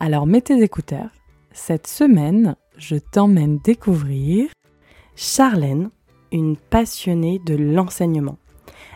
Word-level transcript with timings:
Alors 0.00 0.26
mets 0.26 0.40
tes 0.40 0.62
écouteurs. 0.62 1.10
Cette 1.52 1.86
semaine, 1.86 2.56
je 2.76 2.96
t'emmène 2.96 3.58
découvrir 3.58 4.48
Charlène, 5.16 5.90
une 6.32 6.56
passionnée 6.56 7.40
de 7.44 7.54
l'enseignement. 7.54 8.38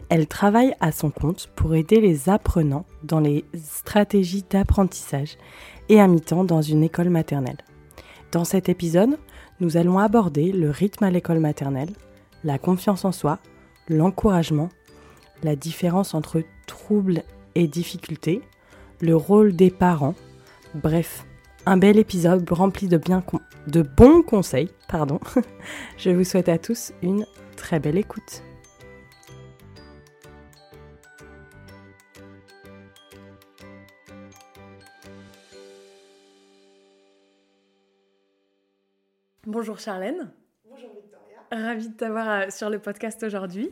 Elle 0.09 0.27
travaille 0.27 0.75
à 0.81 0.91
son 0.91 1.11
compte 1.11 1.49
pour 1.55 1.75
aider 1.75 2.01
les 2.01 2.29
apprenants 2.29 2.87
dans 3.03 3.21
les 3.21 3.45
stratégies 3.55 4.45
d'apprentissage 4.49 5.37
et 5.89 6.01
à 6.01 6.09
mi-temps 6.09 6.45
dans 6.45 6.63
une 6.63 6.83
école 6.83 7.11
maternelle. 7.11 7.59
Dans 8.33 8.45
cet 8.45 8.69
épisode, 8.69 9.19
nous 9.61 9.77
allons 9.77 9.99
aborder 9.99 10.51
le 10.53 10.71
rythme 10.71 11.05
à 11.05 11.11
l'école 11.11 11.41
maternelle, 11.41 11.91
la 12.45 12.59
confiance 12.59 13.05
en 13.05 13.13
soi, 13.13 13.39
l'encouragement, 13.89 14.69
la 15.43 15.57
différence 15.57 16.15
entre 16.15 16.43
troubles 16.67 17.23
et 17.55 17.67
difficultés, 17.67 18.43
le 19.01 19.15
rôle 19.15 19.55
des 19.55 19.71
parents, 19.71 20.15
bref, 20.79 21.27
un 21.67 21.77
bel 21.77 21.99
épisode 21.99 22.49
rempli 22.51 22.89
de, 22.89 22.97
bien 22.97 23.23
de 23.67 23.83
bons 23.83 24.23
conseils. 24.23 24.71
Pardon. 24.89 25.21
Je 25.99 26.11
vous 26.11 26.25
souhaite 26.25 26.49
à 26.49 26.59
tous 26.59 26.93
une 27.03 27.27
très 27.57 27.81
belle 27.81 27.99
écoute. 27.99 28.43
Bonjour 39.47 39.79
Charlène. 39.79 40.31
Bonjour 40.69 40.91
Victoria. 40.95 41.39
Ravie 41.51 41.89
de 41.89 41.95
t'avoir 41.95 42.29
euh, 42.29 42.51
sur 42.51 42.69
le 42.69 42.79
podcast 42.79 43.23
aujourd'hui. 43.23 43.71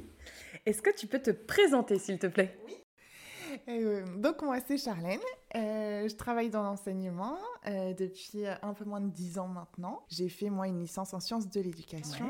Est-ce 0.65 0.81
que 0.81 0.95
tu 0.95 1.07
peux 1.07 1.19
te 1.19 1.31
présenter 1.31 1.99
s'il 1.99 2.19
te 2.19 2.27
plaît? 2.27 2.59
Oui. 2.67 2.86
Euh, 3.69 4.05
donc 4.17 4.43
moi 4.43 4.59
c'est 4.67 4.79
Charlène, 4.79 5.21
euh, 5.57 6.09
je 6.09 6.15
travaille 6.15 6.51
dans 6.51 6.63
l'enseignement 6.63 7.37
depuis 7.99 8.47
un 8.63 8.75
peu 8.75 8.85
moins 8.85 9.01
de 9.01 9.11
10 9.11 9.39
ans 9.39 9.49
maintenant. 9.49 10.05
J'ai 10.09 10.29
fait 10.29 10.51
moi 10.51 10.69
une 10.69 10.81
licence 10.81 11.13
en 11.15 11.21
sciences 11.21 11.51
de 11.51 11.61
l'éducation 11.61 12.27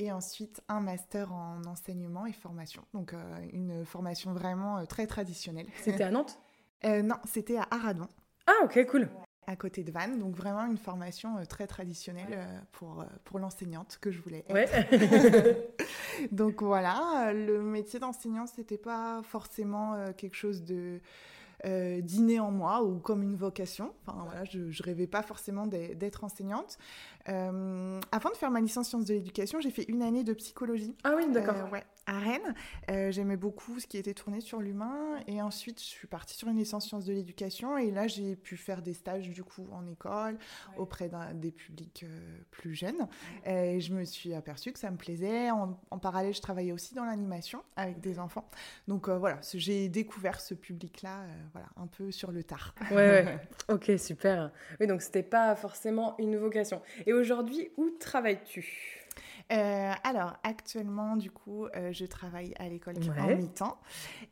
et 0.00 0.10
ensuite 0.10 0.62
un 0.68 0.80
master 0.80 1.32
en 1.32 1.62
enseignement 1.64 2.26
et 2.26 2.32
formation. 2.32 2.82
Donc 2.92 3.14
une 3.52 3.84
formation 3.84 4.32
vraiment 4.32 4.84
très 4.86 5.06
traditionnelle. 5.06 5.66
C'était 5.80 6.02
à 6.02 6.10
Nantes? 6.10 6.40
Non, 6.84 7.16
c'était 7.24 7.56
à 7.56 7.68
Aradon. 7.70 8.08
Ah 8.46 8.64
ok 8.64 8.84
cool 8.90 9.08
à 9.50 9.56
côté 9.56 9.82
de 9.82 9.90
Vannes. 9.90 10.18
Donc 10.18 10.36
vraiment 10.36 10.64
une 10.64 10.78
formation 10.78 11.36
euh, 11.36 11.44
très 11.44 11.66
traditionnelle 11.66 12.28
euh, 12.32 12.58
pour, 12.72 13.00
euh, 13.00 13.04
pour 13.24 13.38
l'enseignante 13.38 13.98
que 14.00 14.10
je 14.10 14.20
voulais 14.20 14.44
donc 16.32 16.62
voilà, 16.62 17.32
le 17.32 17.60
métier 17.60 17.98
d'enseignant, 17.98 18.46
c'était 18.46 18.78
pas 18.78 19.20
forcément 19.24 20.12
quelque 20.16 20.36
chose 20.36 20.62
de 20.62 21.00
d'inné 21.64 22.40
en 22.40 22.50
moi 22.50 22.82
ou 22.82 22.98
comme 22.98 23.22
une 23.22 23.36
vocation. 23.36 23.92
Enfin 24.06 24.24
voilà, 24.24 24.44
je, 24.44 24.82
rêvais 24.82 25.06
pas 25.06 25.22
forcément 25.22 25.66
d'être 25.66 26.24
enseignante. 26.24 26.78
avant 27.26 28.30
de 28.30 28.36
faire 28.36 28.50
ma 28.50 28.60
licence 28.60 28.88
sciences 28.88 29.04
de 29.04 29.14
l'éducation, 29.14 29.60
j'ai 29.60 29.70
fait 29.70 29.84
une 29.88 30.02
année 30.02 30.24
de 30.24 30.32
psychologie. 30.32 30.94
Ah 31.04 31.14
oui, 31.16 31.30
d'accord. 31.30 31.70
ouais, 31.70 31.84
à 32.10 32.18
Rennes. 32.18 32.54
Euh, 32.90 33.12
j'aimais 33.12 33.36
beaucoup 33.36 33.78
ce 33.78 33.86
qui 33.86 33.96
était 33.96 34.14
tourné 34.14 34.40
sur 34.40 34.60
l'humain. 34.60 35.20
Et 35.28 35.40
ensuite, 35.40 35.78
je 35.80 35.86
suis 35.86 36.08
partie 36.08 36.36
sur 36.36 36.48
une 36.48 36.56
licence 36.56 36.86
sciences 36.86 37.04
de 37.04 37.12
l'éducation. 37.12 37.78
Et 37.78 37.90
là, 37.90 38.08
j'ai 38.08 38.34
pu 38.34 38.56
faire 38.56 38.82
des 38.82 38.94
stages, 38.94 39.30
du 39.30 39.44
coup, 39.44 39.68
en 39.72 39.86
école, 39.86 40.36
auprès 40.76 41.10
des 41.34 41.52
publics 41.52 42.04
euh, 42.04 42.38
plus 42.50 42.74
jeunes. 42.74 43.06
Et 43.46 43.80
je 43.80 43.94
me 43.94 44.04
suis 44.04 44.34
aperçue 44.34 44.72
que 44.72 44.78
ça 44.78 44.90
me 44.90 44.96
plaisait. 44.96 45.50
En, 45.50 45.98
parallèle, 45.98 46.34
je 46.34 46.42
travaillais 46.42 46.72
aussi 46.72 46.94
dans 46.94 47.04
l'animation 47.04 47.62
avec 47.76 48.00
des 48.00 48.18
enfants. 48.18 48.48
Donc 48.88 49.08
euh, 49.08 49.18
voilà, 49.18 49.38
j'ai 49.54 49.88
découvert 49.88 50.40
ce 50.40 50.54
public-là, 50.54 51.26
voilà, 51.52 51.68
un 51.76 51.86
peu 51.86 52.10
sur 52.10 52.32
le 52.32 52.42
tard. 52.42 52.74
Ouais, 52.90 52.96
ouais. 52.96 53.38
ok, 53.68 53.92
super. 53.98 54.50
Oui, 54.80 54.86
donc 54.86 55.02
c'était 55.02 55.22
pas 55.22 55.54
forcément 55.54 56.16
une 56.18 56.36
vocation. 56.36 56.82
Et 57.06 57.12
aujourd'hui, 57.12 57.70
où 57.76 57.90
travailles-tu? 58.00 58.99
Euh, 59.52 59.92
alors, 60.04 60.36
actuellement, 60.44 61.16
du 61.16 61.30
coup, 61.30 61.66
euh, 61.66 61.92
je 61.92 62.04
travaille 62.04 62.54
à 62.58 62.68
l'école 62.68 62.96
en 63.18 63.36
mi-temps. 63.36 63.80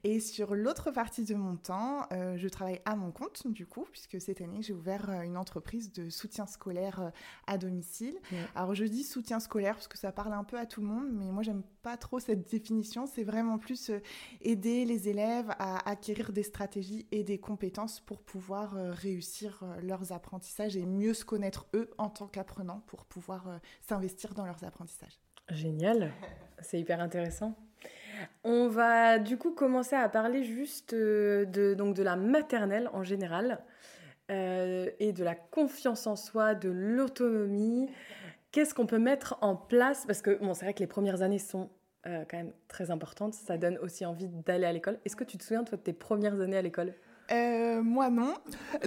Et 0.04 0.20
sur 0.20 0.54
l'autre 0.54 0.90
partie 0.90 1.24
de 1.24 1.34
mon 1.34 1.56
temps, 1.56 2.06
euh, 2.12 2.36
je 2.36 2.48
travaille 2.48 2.80
à 2.84 2.94
mon 2.94 3.10
compte, 3.10 3.46
du 3.46 3.66
coup, 3.66 3.86
puisque 3.90 4.20
cette 4.20 4.40
année, 4.40 4.62
j'ai 4.62 4.72
ouvert 4.72 5.10
une 5.22 5.36
entreprise 5.36 5.92
de 5.92 6.08
soutien 6.10 6.46
scolaire 6.46 7.12
à 7.46 7.58
domicile. 7.58 8.16
Alors, 8.54 8.74
je 8.74 8.84
dis 8.84 9.02
soutien 9.02 9.40
scolaire 9.40 9.74
parce 9.74 9.88
que 9.88 9.98
ça 9.98 10.12
parle 10.12 10.32
un 10.32 10.44
peu 10.44 10.58
à 10.58 10.66
tout 10.66 10.80
le 10.80 10.86
monde, 10.86 11.08
mais 11.12 11.30
moi, 11.30 11.42
j'aime 11.42 11.62
pas 11.88 11.96
trop 11.96 12.20
cette 12.20 12.50
définition. 12.50 13.06
C'est 13.06 13.24
vraiment 13.24 13.56
plus 13.56 13.90
aider 14.42 14.84
les 14.84 15.08
élèves 15.08 15.48
à 15.58 15.88
acquérir 15.88 16.32
des 16.32 16.42
stratégies 16.42 17.06
et 17.12 17.24
des 17.24 17.38
compétences 17.38 18.00
pour 18.00 18.20
pouvoir 18.20 18.74
réussir 18.74 19.64
leurs 19.82 20.12
apprentissages 20.12 20.76
et 20.76 20.84
mieux 20.84 21.14
se 21.14 21.24
connaître 21.24 21.66
eux 21.72 21.88
en 21.96 22.10
tant 22.10 22.26
qu'apprenants 22.26 22.82
pour 22.88 23.06
pouvoir 23.06 23.58
s'investir 23.80 24.34
dans 24.34 24.44
leurs 24.44 24.64
apprentissages. 24.64 25.18
Génial, 25.48 26.12
c'est 26.60 26.78
hyper 26.78 27.00
intéressant. 27.00 27.56
On 28.44 28.68
va 28.68 29.18
du 29.18 29.38
coup 29.38 29.52
commencer 29.52 29.96
à 29.96 30.10
parler 30.10 30.44
juste 30.44 30.92
euh, 30.92 31.46
de, 31.46 31.72
donc 31.72 31.96
de 31.96 32.02
la 32.02 32.16
maternelle 32.16 32.90
en 32.92 33.02
général 33.02 33.64
euh, 34.30 34.90
et 34.98 35.14
de 35.14 35.24
la 35.24 35.34
confiance 35.34 36.06
en 36.06 36.16
soi, 36.16 36.54
de 36.54 36.68
l'autonomie. 36.68 37.88
Qu'est-ce 38.50 38.74
qu'on 38.74 38.86
peut 38.86 38.98
mettre 38.98 39.36
en 39.42 39.56
place? 39.56 40.04
Parce 40.06 40.22
que 40.22 40.38
bon, 40.42 40.54
c'est 40.54 40.64
vrai 40.64 40.74
que 40.74 40.80
les 40.80 40.86
premières 40.86 41.20
années 41.22 41.38
sont 41.38 41.70
euh, 42.06 42.24
quand 42.30 42.36
même 42.36 42.52
très 42.68 42.90
importantes. 42.90 43.34
Ça 43.34 43.58
donne 43.58 43.78
aussi 43.78 44.06
envie 44.06 44.28
d'aller 44.28 44.66
à 44.66 44.72
l'école. 44.72 44.98
Est-ce 45.04 45.16
que 45.16 45.24
tu 45.24 45.38
te 45.38 45.42
souviens 45.42 45.64
toi, 45.64 45.76
de 45.76 45.82
tes 45.82 45.92
premières 45.92 46.40
années 46.40 46.56
à 46.56 46.62
l'école? 46.62 46.94
Euh, 47.30 47.82
moi 47.82 48.10
non. 48.10 48.34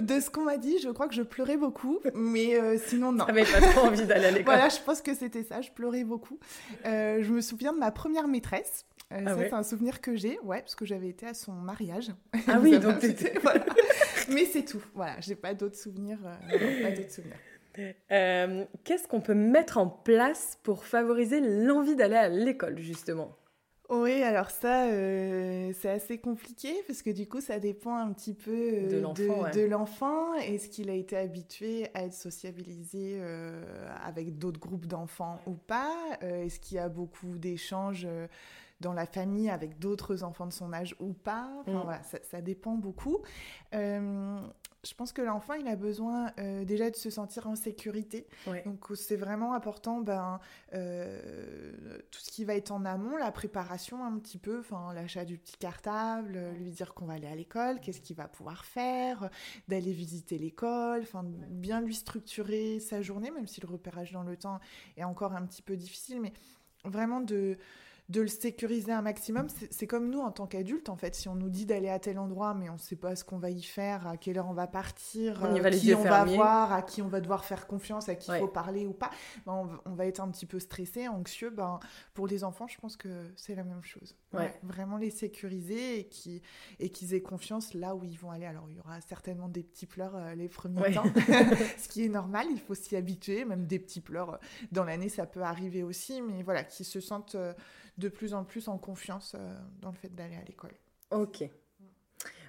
De 0.00 0.20
ce 0.20 0.30
qu'on 0.30 0.44
m'a 0.44 0.56
dit, 0.56 0.78
je 0.82 0.88
crois 0.88 1.08
que 1.08 1.14
je 1.14 1.22
pleurais 1.22 1.56
beaucoup, 1.56 2.00
mais 2.14 2.58
euh, 2.58 2.76
sinon 2.78 3.12
non. 3.12 3.24
T'avais 3.26 3.44
pas 3.44 3.60
trop 3.60 3.86
envie 3.86 4.04
d'aller 4.04 4.26
à 4.26 4.30
l'école. 4.30 4.54
voilà, 4.54 4.68
je 4.68 4.80
pense 4.80 5.00
que 5.00 5.14
c'était 5.14 5.44
ça, 5.44 5.60
je 5.60 5.70
pleurais 5.70 6.04
beaucoup. 6.04 6.38
Euh, 6.84 7.22
je 7.22 7.32
me 7.32 7.40
souviens 7.40 7.72
de 7.72 7.78
ma 7.78 7.90
première 7.90 8.26
maîtresse. 8.28 8.84
Ah 9.10 9.22
ça, 9.24 9.36
c'est 9.36 9.52
un 9.52 9.62
souvenir 9.62 10.00
que 10.00 10.16
j'ai, 10.16 10.38
ouais, 10.40 10.60
parce 10.60 10.74
que 10.74 10.86
j'avais 10.86 11.08
été 11.08 11.26
à 11.26 11.34
son 11.34 11.52
mariage. 11.52 12.10
Ah 12.48 12.58
oui, 12.62 12.78
donc 12.78 12.98
t'étais... 12.98 13.38
voilà. 13.42 13.64
Mais 14.30 14.46
c'est 14.46 14.64
tout, 14.64 14.82
voilà, 14.94 15.20
j'ai 15.20 15.34
pas 15.34 15.52
d'autres 15.52 15.76
souvenirs. 15.76 16.18
pas 16.22 16.90
d'autres 16.90 17.10
souvenirs. 17.10 17.36
Qu'est-ce 17.74 19.08
qu'on 19.08 19.20
peut 19.20 19.34
mettre 19.34 19.78
en 19.78 19.88
place 19.88 20.58
pour 20.62 20.84
favoriser 20.84 21.40
l'envie 21.40 21.96
d'aller 21.96 22.16
à 22.16 22.28
l'école, 22.28 22.78
justement? 22.78 23.36
Oui, 23.92 24.22
alors 24.22 24.50
ça, 24.50 24.86
euh, 24.86 25.70
c'est 25.78 25.90
assez 25.90 26.16
compliqué 26.16 26.72
parce 26.86 27.02
que 27.02 27.10
du 27.10 27.28
coup, 27.28 27.42
ça 27.42 27.58
dépend 27.58 27.94
un 27.94 28.10
petit 28.12 28.32
peu 28.32 28.50
euh, 28.50 29.50
de 29.52 29.66
l'enfant. 29.66 30.32
Est-ce 30.34 30.70
qu'il 30.70 30.88
a 30.88 30.94
été 30.94 31.14
habitué 31.14 31.88
à 31.92 32.04
être 32.04 32.14
sociabilisé 32.14 33.18
euh, 33.20 33.62
avec 34.02 34.38
d'autres 34.38 34.60
groupes 34.60 34.86
d'enfants 34.86 35.40
ou 35.46 35.52
pas? 35.52 35.92
Est-ce 36.22 36.58
qu'il 36.58 36.76
y 36.76 36.80
a 36.80 36.88
beaucoup 36.88 37.36
d'échanges 37.36 38.08
dans 38.80 38.94
la 38.94 39.04
famille 39.04 39.50
avec 39.50 39.78
d'autres 39.78 40.22
enfants 40.22 40.46
de 40.46 40.54
son 40.54 40.72
âge 40.72 40.96
ou 40.98 41.12
pas? 41.12 41.50
Enfin, 41.60 41.80
mm. 41.80 41.82
voilà, 41.82 42.02
ça, 42.02 42.18
ça, 42.22 42.40
dépend 42.40 42.76
beaucoup 42.76 43.18
je 44.84 44.94
pense 44.94 45.12
que 45.12 45.22
l'enfant, 45.22 45.54
il 45.54 45.68
a 45.68 45.76
besoin 45.76 46.32
euh, 46.38 46.64
déjà 46.64 46.90
de 46.90 46.96
se 46.96 47.08
sentir 47.08 47.46
en 47.46 47.54
sécurité. 47.54 48.26
Donc, 48.64 48.84
c'est 48.94 49.16
vraiment 49.16 49.54
important, 49.54 50.00
ben, 50.00 50.40
euh, 50.74 51.98
tout 52.10 52.20
ce 52.20 52.30
qui 52.30 52.44
va 52.44 52.56
être 52.56 52.72
en 52.72 52.84
amont, 52.84 53.16
la 53.16 53.30
préparation 53.30 54.04
un 54.04 54.18
petit 54.18 54.38
peu, 54.38 54.62
l'achat 54.92 55.24
du 55.24 55.38
petit 55.38 55.56
cartable, 55.56 56.38
lui 56.58 56.72
dire 56.72 56.94
qu'on 56.94 57.06
va 57.06 57.14
aller 57.14 57.28
à 57.28 57.36
l'école, 57.36 57.78
qu'est-ce 57.80 58.00
qu'il 58.00 58.16
va 58.16 58.26
pouvoir 58.26 58.64
faire, 58.64 59.30
d'aller 59.68 59.92
visiter 59.92 60.36
l'école, 60.36 61.02
enfin, 61.02 61.22
bien 61.24 61.80
lui 61.80 61.94
structurer 61.94 62.80
sa 62.80 63.02
journée, 63.02 63.30
même 63.30 63.46
si 63.46 63.60
le 63.60 63.68
repérage 63.68 64.10
dans 64.10 64.24
le 64.24 64.36
temps 64.36 64.58
est 64.96 65.04
encore 65.04 65.32
un 65.34 65.46
petit 65.46 65.62
peu 65.62 65.76
difficile, 65.76 66.20
mais 66.20 66.32
vraiment 66.84 67.20
de 67.20 67.56
de 68.08 68.20
le 68.20 68.28
sécuriser 68.28 68.92
un 68.92 69.02
maximum. 69.02 69.46
C'est 69.70 69.86
comme 69.86 70.10
nous 70.10 70.20
en 70.20 70.30
tant 70.30 70.46
qu'adultes, 70.46 70.88
en 70.88 70.96
fait. 70.96 71.14
Si 71.14 71.28
on 71.28 71.34
nous 71.34 71.48
dit 71.48 71.66
d'aller 71.66 71.88
à 71.88 71.98
tel 71.98 72.18
endroit, 72.18 72.52
mais 72.54 72.68
on 72.68 72.74
ne 72.74 72.78
sait 72.78 72.96
pas 72.96 73.16
ce 73.16 73.24
qu'on 73.24 73.38
va 73.38 73.50
y 73.50 73.62
faire, 73.62 74.06
à 74.06 74.16
quelle 74.16 74.38
heure 74.38 74.48
on 74.48 74.54
va 74.54 74.66
partir, 74.66 75.40
on 75.42 75.56
euh, 75.56 75.70
qui 75.70 75.94
on 75.94 76.02
va 76.02 76.24
voir, 76.24 76.72
à 76.72 76.82
qui 76.82 77.00
on 77.00 77.08
va 77.08 77.20
devoir 77.20 77.44
faire 77.44 77.66
confiance, 77.66 78.08
à 78.08 78.14
qui 78.14 78.30
il 78.30 78.38
faut 78.38 78.48
parler 78.48 78.86
ou 78.86 78.92
pas, 78.92 79.10
ben, 79.46 79.80
on, 79.86 79.94
va 79.94 80.06
être 80.06 80.20
un 80.20 80.30
petit 80.30 80.46
peu 80.46 80.58
stressé, 80.58 81.08
anxieux. 81.08 81.50
Ben, 81.50 81.78
pour 82.14 82.26
les 82.26 82.44
enfants, 82.44 82.66
je 82.66 82.78
pense 82.78 82.96
que 82.96 83.08
c'est 83.36 83.54
la 83.54 83.64
même 83.64 83.82
chose. 83.82 84.16
vraiment 84.62 84.96
les 84.96 85.10
sécuriser 85.10 86.00
et 86.00 86.04
qu'ils 86.04 86.40
et 86.80 86.90
qu'ils 86.90 87.14
aient 87.14 87.22
confiance 87.22 87.74
là 87.74 87.94
où 87.94 88.04
ils 88.04 88.18
vont 88.18 88.30
aller. 88.30 88.46
Alors, 88.46 88.66
il 88.68 88.76
y 88.76 88.80
aura 88.80 89.00
certainement 89.00 89.48
des 89.48 89.62
petits 89.62 89.86
pleurs 89.86 90.16
euh, 90.16 90.34
les 90.34 90.48
premiers 90.48 90.92
temps, 90.92 91.04
ce 91.78 91.88
qui 91.88 92.04
est 92.04 92.08
normal, 92.08 92.46
il 92.50 92.60
faut 92.60 92.74
s'y 92.74 92.96
habituer. 92.96 93.44
Même 93.44 93.66
des 93.66 93.78
petits 93.78 94.00
pleurs 94.00 94.34
euh, 94.34 94.38
dans 94.72 94.84
l'année, 94.84 95.08
ça 95.08 95.26
peut 95.26 95.42
arriver 95.42 95.82
aussi, 95.82 96.20
mais 96.20 96.42
voilà, 96.42 96.64
qu'ils 96.64 96.86
se 96.86 97.00
sentent 97.00 97.36
de 97.98 98.08
plus 98.08 98.34
en 98.34 98.44
plus 98.44 98.68
en 98.68 98.78
confiance 98.78 99.34
euh, 99.38 99.54
dans 99.80 99.90
le 99.90 99.96
fait 99.96 100.14
d'aller 100.14 100.36
à 100.36 100.44
l'école. 100.44 100.74
Ok. 101.10 101.44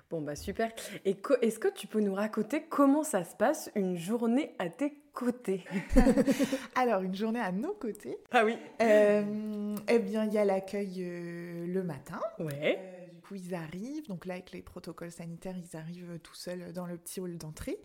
Bon, 0.10 0.22
bah 0.22 0.36
super. 0.36 0.72
Et 1.06 1.18
est-ce 1.42 1.58
que 1.58 1.70
tu 1.70 1.88
peux 1.88 2.00
nous 2.00 2.14
raconter 2.14 2.64
comment 2.64 3.04
ça 3.04 3.24
se 3.24 3.36
passe 3.36 3.72
une 3.76 3.98
journée 3.98 4.54
à 4.60 4.70
tes 4.70 4.94
côtés? 5.12 5.66
Alors, 6.76 7.02
une 7.02 7.16
journée 7.16 7.40
à 7.40 7.52
nos 7.52 7.74
côtés. 7.74 8.20
Ah 8.32 8.46
oui. 8.46 8.56
Euh, 8.82 9.76
eh 9.88 10.00
bien, 10.00 10.26
il 10.26 10.34
y 10.34 10.38
a 10.38 10.46
l'accueil 10.46 10.98
euh, 11.00 11.66
le 11.66 11.84
matin. 11.84 12.20
Ouais 12.38 13.03
coup, 13.34 13.44
ils 13.46 13.56
arrivent. 13.56 14.08
Donc 14.08 14.26
là, 14.26 14.36
avec 14.36 14.52
les 14.52 14.62
protocoles 14.62 15.12
sanitaires, 15.12 15.56
ils 15.58 15.78
arrivent 15.78 16.20
tout 16.22 16.36
seuls 16.36 16.74
dans 16.74 16.86
le 16.86 16.98
petit 16.98 17.20
hall 17.20 17.38
d'entrée. 17.38 17.80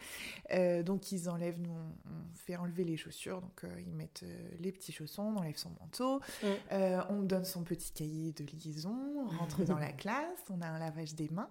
Euh, 0.52 0.82
donc 0.82 1.12
ils 1.12 1.28
enlèvent, 1.28 1.60
nous, 1.60 1.70
on, 1.70 2.34
fait 2.34 2.56
enlever 2.56 2.84
les 2.84 2.96
chaussures. 2.96 3.40
Donc 3.40 3.64
euh, 3.64 3.80
ils 3.80 3.94
mettent 3.94 4.22
euh, 4.24 4.48
les 4.60 4.72
petits 4.72 4.92
chaussons, 4.92 5.22
on 5.22 5.36
enlève 5.36 5.56
son 5.56 5.70
manteau. 5.80 6.20
Mm. 6.42 6.76
on 7.10 7.22
donne 7.22 7.44
son 7.44 7.62
petit 7.62 7.92
cahier 7.92 8.32
de 8.32 8.44
liaison, 8.44 8.96
on 9.16 9.38
rentre 9.38 9.64
dans 9.64 9.78
la 9.78 9.92
classe, 9.92 10.38
on 10.50 10.60
a 10.60 10.66
un 10.66 10.78
lavage 10.78 11.14
des 11.14 11.28
mains. 11.30 11.50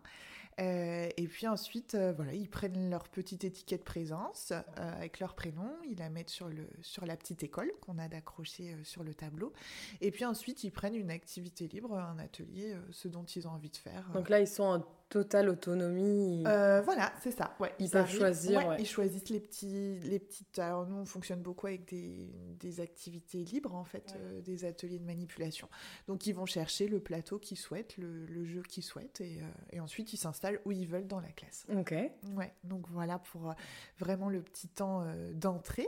Euh, 0.59 1.09
et 1.15 1.27
puis 1.27 1.48
ensuite, 1.48 1.95
euh, 1.95 2.13
voilà, 2.13 2.33
ils 2.33 2.50
prennent 2.50 2.89
leur 2.89 3.09
petite 3.09 3.44
étiquette 3.44 3.83
présence 3.83 4.51
euh, 4.51 4.62
avec 4.77 5.19
leur 5.19 5.36
prénom, 5.36 5.69
ils 5.88 6.00
la 6.00 6.09
mettent 6.09 6.31
sur, 6.31 6.50
le, 6.50 6.68
sur 6.81 7.06
la 7.06 7.15
petite 7.15 7.44
école 7.44 7.71
qu'on 7.81 8.00
a 8.00 8.07
d'accrocher 8.07 8.75
sur 8.83 9.04
le 9.04 9.13
tableau. 9.13 9.54
Et 10.01 10.12
puis 10.12 10.25
ensuite, 10.25 10.63
ils 10.63 10.71
prennent 10.71 10.95
une 10.95 11.12
activité 11.12 11.68
libre, 11.68 11.94
un 11.94 12.18
atelier, 12.19 12.75
ce 12.92 13.07
dont 13.07 13.24
ils 13.24 13.48
ont 13.48 13.51
envie 13.51 13.69
de 13.69 13.77
faire. 13.77 14.09
Donc 14.13 14.30
là, 14.30 14.39
ils 14.39 14.48
sont 14.48 14.63
en 14.63 14.86
totale 15.09 15.50
autonomie. 15.50 16.44
Euh, 16.45 16.81
voilà, 16.81 17.13
c'est 17.21 17.31
ça. 17.31 17.56
Ouais, 17.59 17.74
ils, 17.80 17.89
peuvent 17.89 18.09
choisir. 18.09 18.75
Ils 18.77 18.86
choisissent 18.86 19.30
les 19.30 19.39
petits, 19.39 20.00
les 20.00 20.19
petites. 20.19 20.59
Alors 20.59 20.86
nous, 20.86 20.98
on 20.98 21.06
fonctionne 21.06 21.42
beaucoup 21.42 21.68
avec 21.68 21.88
des, 21.88 22.30
des 22.59 22.81
activités 22.81 23.44
libres 23.44 23.74
en 23.74 23.86
fait, 23.86 24.15
euh, 24.18 24.42
des 24.42 24.65
ateliers 24.65 25.00
de 25.00 25.06
manipulation. 25.06 25.69
Donc 26.07 26.27
ils 26.27 26.33
vont 26.33 26.45
chercher 26.45 26.88
le 26.88 27.00
plateau 27.00 27.39
qu'ils 27.39 27.57
souhaitent, 27.57 27.98
le, 27.98 28.25
le, 28.25 28.44
jeu 28.44 28.62
qu'ils 28.63 28.83
souhaitent, 28.83 29.21
et, 29.21 29.39
euh, 29.42 29.48
et, 29.71 29.80
ensuite 29.80 30.12
ils 30.13 30.18
s'installent 30.18 30.59
où 30.65 30.71
ils 30.71 30.88
veulent 30.88 31.07
dans 31.07 31.21
la 31.21 31.31
classe. 31.31 31.65
Ok. 31.74 31.92
Ouais. 32.36 32.53
Donc 32.65 32.88
voilà 32.89 33.19
pour 33.19 33.53
vraiment 34.00 34.30
le 34.30 34.42
petit 34.42 34.68
temps 34.68 35.06
d'entrée. 35.33 35.88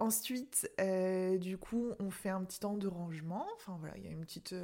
ensuite, 0.00 0.68
du 1.38 1.58
coup, 1.58 1.92
on 2.00 2.10
fait 2.10 2.30
un 2.30 2.42
petit 2.42 2.58
temps 2.58 2.76
de 2.76 2.88
rangement. 2.88 3.46
Enfin 3.56 3.76
voilà, 3.78 3.96
il 3.98 4.04
y 4.04 4.08
a 4.08 4.10
une 4.10 4.24
petite, 4.24 4.54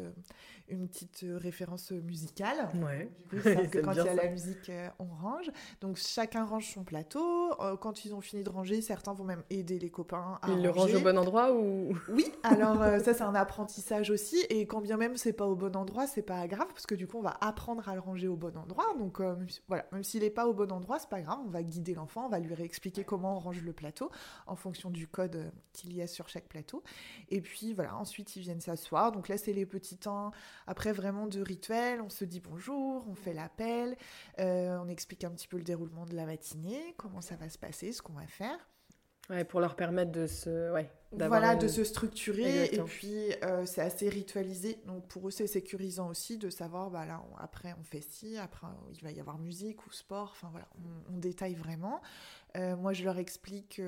une 0.68 0.88
petite 0.88 1.24
référence 1.38 1.92
musicale. 1.92 2.68
Ouais 2.74 3.08
que 3.28 3.78
quand 3.80 3.92
il 3.92 4.04
y 4.04 4.08
a 4.08 4.14
la 4.14 4.28
musique, 4.28 4.68
euh, 4.68 4.88
on 4.98 5.04
range. 5.04 5.50
Donc 5.80 5.96
chacun 5.96 6.44
range 6.44 6.72
son 6.72 6.84
plateau. 6.84 7.52
Euh, 7.60 7.76
quand 7.76 8.04
ils 8.04 8.14
ont 8.14 8.20
fini 8.20 8.42
de 8.42 8.50
ranger, 8.50 8.80
certains 8.82 9.12
vont 9.12 9.24
même 9.24 9.42
aider 9.50 9.78
les 9.78 9.90
copains 9.90 10.38
à 10.42 10.50
Ils 10.50 10.62
le 10.62 10.70
rangent 10.70 10.94
au 10.94 11.00
bon 11.00 11.16
endroit 11.18 11.52
ou 11.52 11.92
Oui, 12.08 12.30
alors 12.42 12.82
euh, 12.82 12.98
ça 12.98 13.14
c'est 13.14 13.22
un 13.22 13.34
apprentissage 13.34 14.10
aussi. 14.10 14.38
Et 14.48 14.66
quand 14.66 14.80
bien 14.80 14.96
même 14.96 15.16
c'est 15.16 15.32
pas 15.32 15.46
au 15.46 15.54
bon 15.54 15.74
endroit, 15.76 16.06
c'est 16.06 16.22
pas 16.22 16.46
grave 16.46 16.68
parce 16.68 16.86
que 16.86 16.94
du 16.94 17.06
coup 17.06 17.18
on 17.18 17.22
va 17.22 17.36
apprendre 17.40 17.88
à 17.88 17.94
le 17.94 18.00
ranger 18.00 18.28
au 18.28 18.36
bon 18.36 18.56
endroit. 18.56 18.86
Donc 18.98 19.20
voilà, 19.68 19.86
même 19.92 20.04
s'il 20.04 20.22
n'est 20.22 20.30
pas 20.30 20.46
au 20.46 20.54
bon 20.54 20.70
endroit, 20.72 20.98
c'est 20.98 21.10
pas 21.10 21.20
grave. 21.20 21.38
On 21.44 21.50
va 21.50 21.62
guider 21.62 21.94
l'enfant, 21.94 22.26
on 22.26 22.28
va 22.28 22.38
lui 22.38 22.54
réexpliquer 22.54 23.04
comment 23.04 23.36
on 23.36 23.40
range 23.40 23.62
le 23.62 23.72
plateau 23.72 24.10
en 24.46 24.56
fonction 24.56 24.90
du 24.90 25.06
code 25.06 25.52
qu'il 25.72 25.94
y 25.94 26.02
a 26.02 26.06
sur 26.06 26.28
chaque 26.28 26.48
plateau. 26.48 26.82
Et 27.30 27.40
puis 27.40 27.72
voilà, 27.74 27.96
ensuite 27.96 28.36
ils 28.36 28.42
viennent 28.42 28.60
s'asseoir. 28.60 29.12
Donc 29.12 29.28
là 29.28 29.38
c'est 29.38 29.52
les 29.52 29.66
petits 29.66 29.96
temps 29.96 30.32
après 30.66 30.92
vraiment 30.92 31.26
de 31.26 31.40
rituel. 31.40 32.00
On 32.00 32.08
se 32.08 32.24
dit 32.24 32.40
bonjour, 32.40 33.04
on 33.10 33.14
fait 33.14 33.32
l'appel, 33.32 33.96
euh, 34.38 34.78
on 34.82 34.88
explique 34.88 35.24
un 35.24 35.30
petit 35.30 35.48
peu 35.48 35.56
le 35.56 35.64
déroulement 35.64 36.06
de 36.06 36.14
la 36.14 36.26
matinée, 36.26 36.94
comment 36.96 37.20
ça 37.20 37.36
va 37.36 37.48
se 37.48 37.58
passer, 37.58 37.92
ce 37.92 38.02
qu'on 38.02 38.14
va 38.14 38.26
faire. 38.26 38.58
Ouais, 39.30 39.44
pour 39.44 39.60
leur 39.60 39.76
permettre 39.76 40.10
de 40.10 40.26
se, 40.26 40.72
ouais, 40.72 40.90
voilà, 41.12 41.54
de 41.54 41.68
se 41.68 41.84
structurer. 41.84 42.64
Et 42.72 42.80
puis, 42.80 43.32
euh, 43.44 43.64
c'est 43.64 43.80
assez 43.80 44.08
ritualisé. 44.08 44.80
Donc, 44.86 45.06
pour 45.06 45.28
eux, 45.28 45.30
c'est 45.30 45.46
sécurisant 45.46 46.08
aussi 46.08 46.36
de 46.36 46.50
savoir, 46.50 46.90
bah 46.90 47.06
là, 47.06 47.22
après, 47.38 47.72
on 47.78 47.84
fait 47.84 48.00
ci, 48.00 48.38
après, 48.38 48.66
il 48.92 49.00
va 49.04 49.12
y 49.12 49.20
avoir 49.20 49.38
musique 49.38 49.86
ou 49.86 49.92
sport. 49.92 50.30
Enfin, 50.32 50.48
voilà, 50.50 50.66
on, 51.12 51.16
détaille 51.18 51.54
vraiment. 51.54 52.00
Euh, 52.56 52.76
moi, 52.76 52.92
je 52.92 53.04
leur 53.04 53.18
explique, 53.18 53.80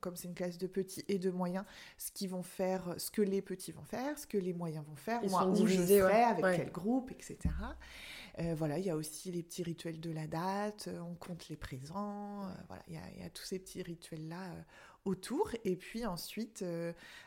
comme 0.00 0.16
c'est 0.16 0.28
une 0.28 0.34
classe 0.34 0.58
de 0.58 0.66
petits 0.66 1.04
et 1.08 1.18
de 1.18 1.30
moyens, 1.30 1.64
ce 1.98 2.10
qu'ils 2.10 2.30
vont 2.30 2.42
faire, 2.42 2.94
ce 2.98 3.10
que 3.10 3.22
les 3.22 3.42
petits 3.42 3.72
vont 3.72 3.84
faire, 3.84 4.18
ce 4.18 4.26
que 4.26 4.38
les 4.38 4.52
moyens 4.52 4.84
vont 4.86 4.96
faire, 4.96 5.22
moi, 5.28 5.46
où 5.46 5.66
je 5.66 5.82
serai, 5.82 6.22
avec 6.22 6.44
quel 6.56 6.72
groupe, 6.72 7.10
etc. 7.10 7.38
Euh, 8.38 8.54
voilà, 8.54 8.78
il 8.78 8.84
y 8.84 8.90
a 8.90 8.96
aussi 8.96 9.32
les 9.32 9.42
petits 9.42 9.62
rituels 9.62 9.98
de 9.98 10.10
la 10.10 10.26
date, 10.26 10.88
euh, 10.88 11.00
on 11.00 11.14
compte 11.14 11.48
les 11.48 11.56
présents, 11.56 12.44
euh, 12.44 12.52
voilà, 12.68 12.82
il 12.88 12.94
y, 12.94 13.24
a, 13.24 13.30
tous 13.30 13.44
ces 13.44 13.58
petits 13.58 13.82
rituels-là 13.82 14.52
autour. 15.06 15.50
Et 15.64 15.76
puis 15.76 16.04
ensuite, 16.04 16.64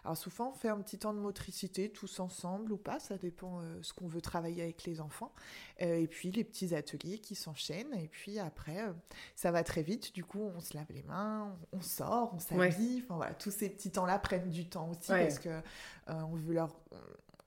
alors 0.03 0.17
souvent 0.17 0.49
on 0.49 0.53
fait 0.53 0.69
un 0.69 0.79
petit 0.79 0.99
temps 0.99 1.13
de 1.13 1.19
motricité 1.19 1.89
tous 1.89 2.19
ensemble 2.19 2.71
ou 2.71 2.77
pas, 2.77 2.99
ça 2.99 3.17
dépend 3.17 3.61
ce 3.81 3.93
qu'on 3.93 4.07
veut 4.07 4.21
travailler 4.21 4.61
avec 4.61 4.83
les 4.83 5.01
enfants. 5.01 5.33
et 5.79 6.07
puis 6.07 6.31
les 6.31 6.43
petits 6.43 6.75
ateliers 6.75 7.19
qui 7.19 7.35
s'enchaînent. 7.35 7.93
Et 7.95 8.07
puis 8.07 8.39
après, 8.39 8.83
ça 9.35 9.51
va 9.51 9.63
très 9.63 9.81
vite. 9.81 10.13
Du 10.13 10.23
coup, 10.23 10.51
on 10.55 10.59
se 10.59 10.75
lave 10.75 10.91
les 10.91 11.03
mains, 11.03 11.55
on, 11.71 11.81
sort, 11.81 12.33
on 12.35 12.39
s'habille. 12.39 13.01
Enfin 13.03 13.15
voilà, 13.15 13.33
tous 13.33 13.51
ces 13.51 13.69
petits 13.69 13.91
temps-là 13.91 14.19
prennent 14.19 14.49
du 14.49 14.67
temps 14.67 14.89
aussi 14.89 15.09
parce 15.09 15.39
que 15.39 15.61
on 16.07 16.35
veut 16.35 16.53
leur 16.53 16.75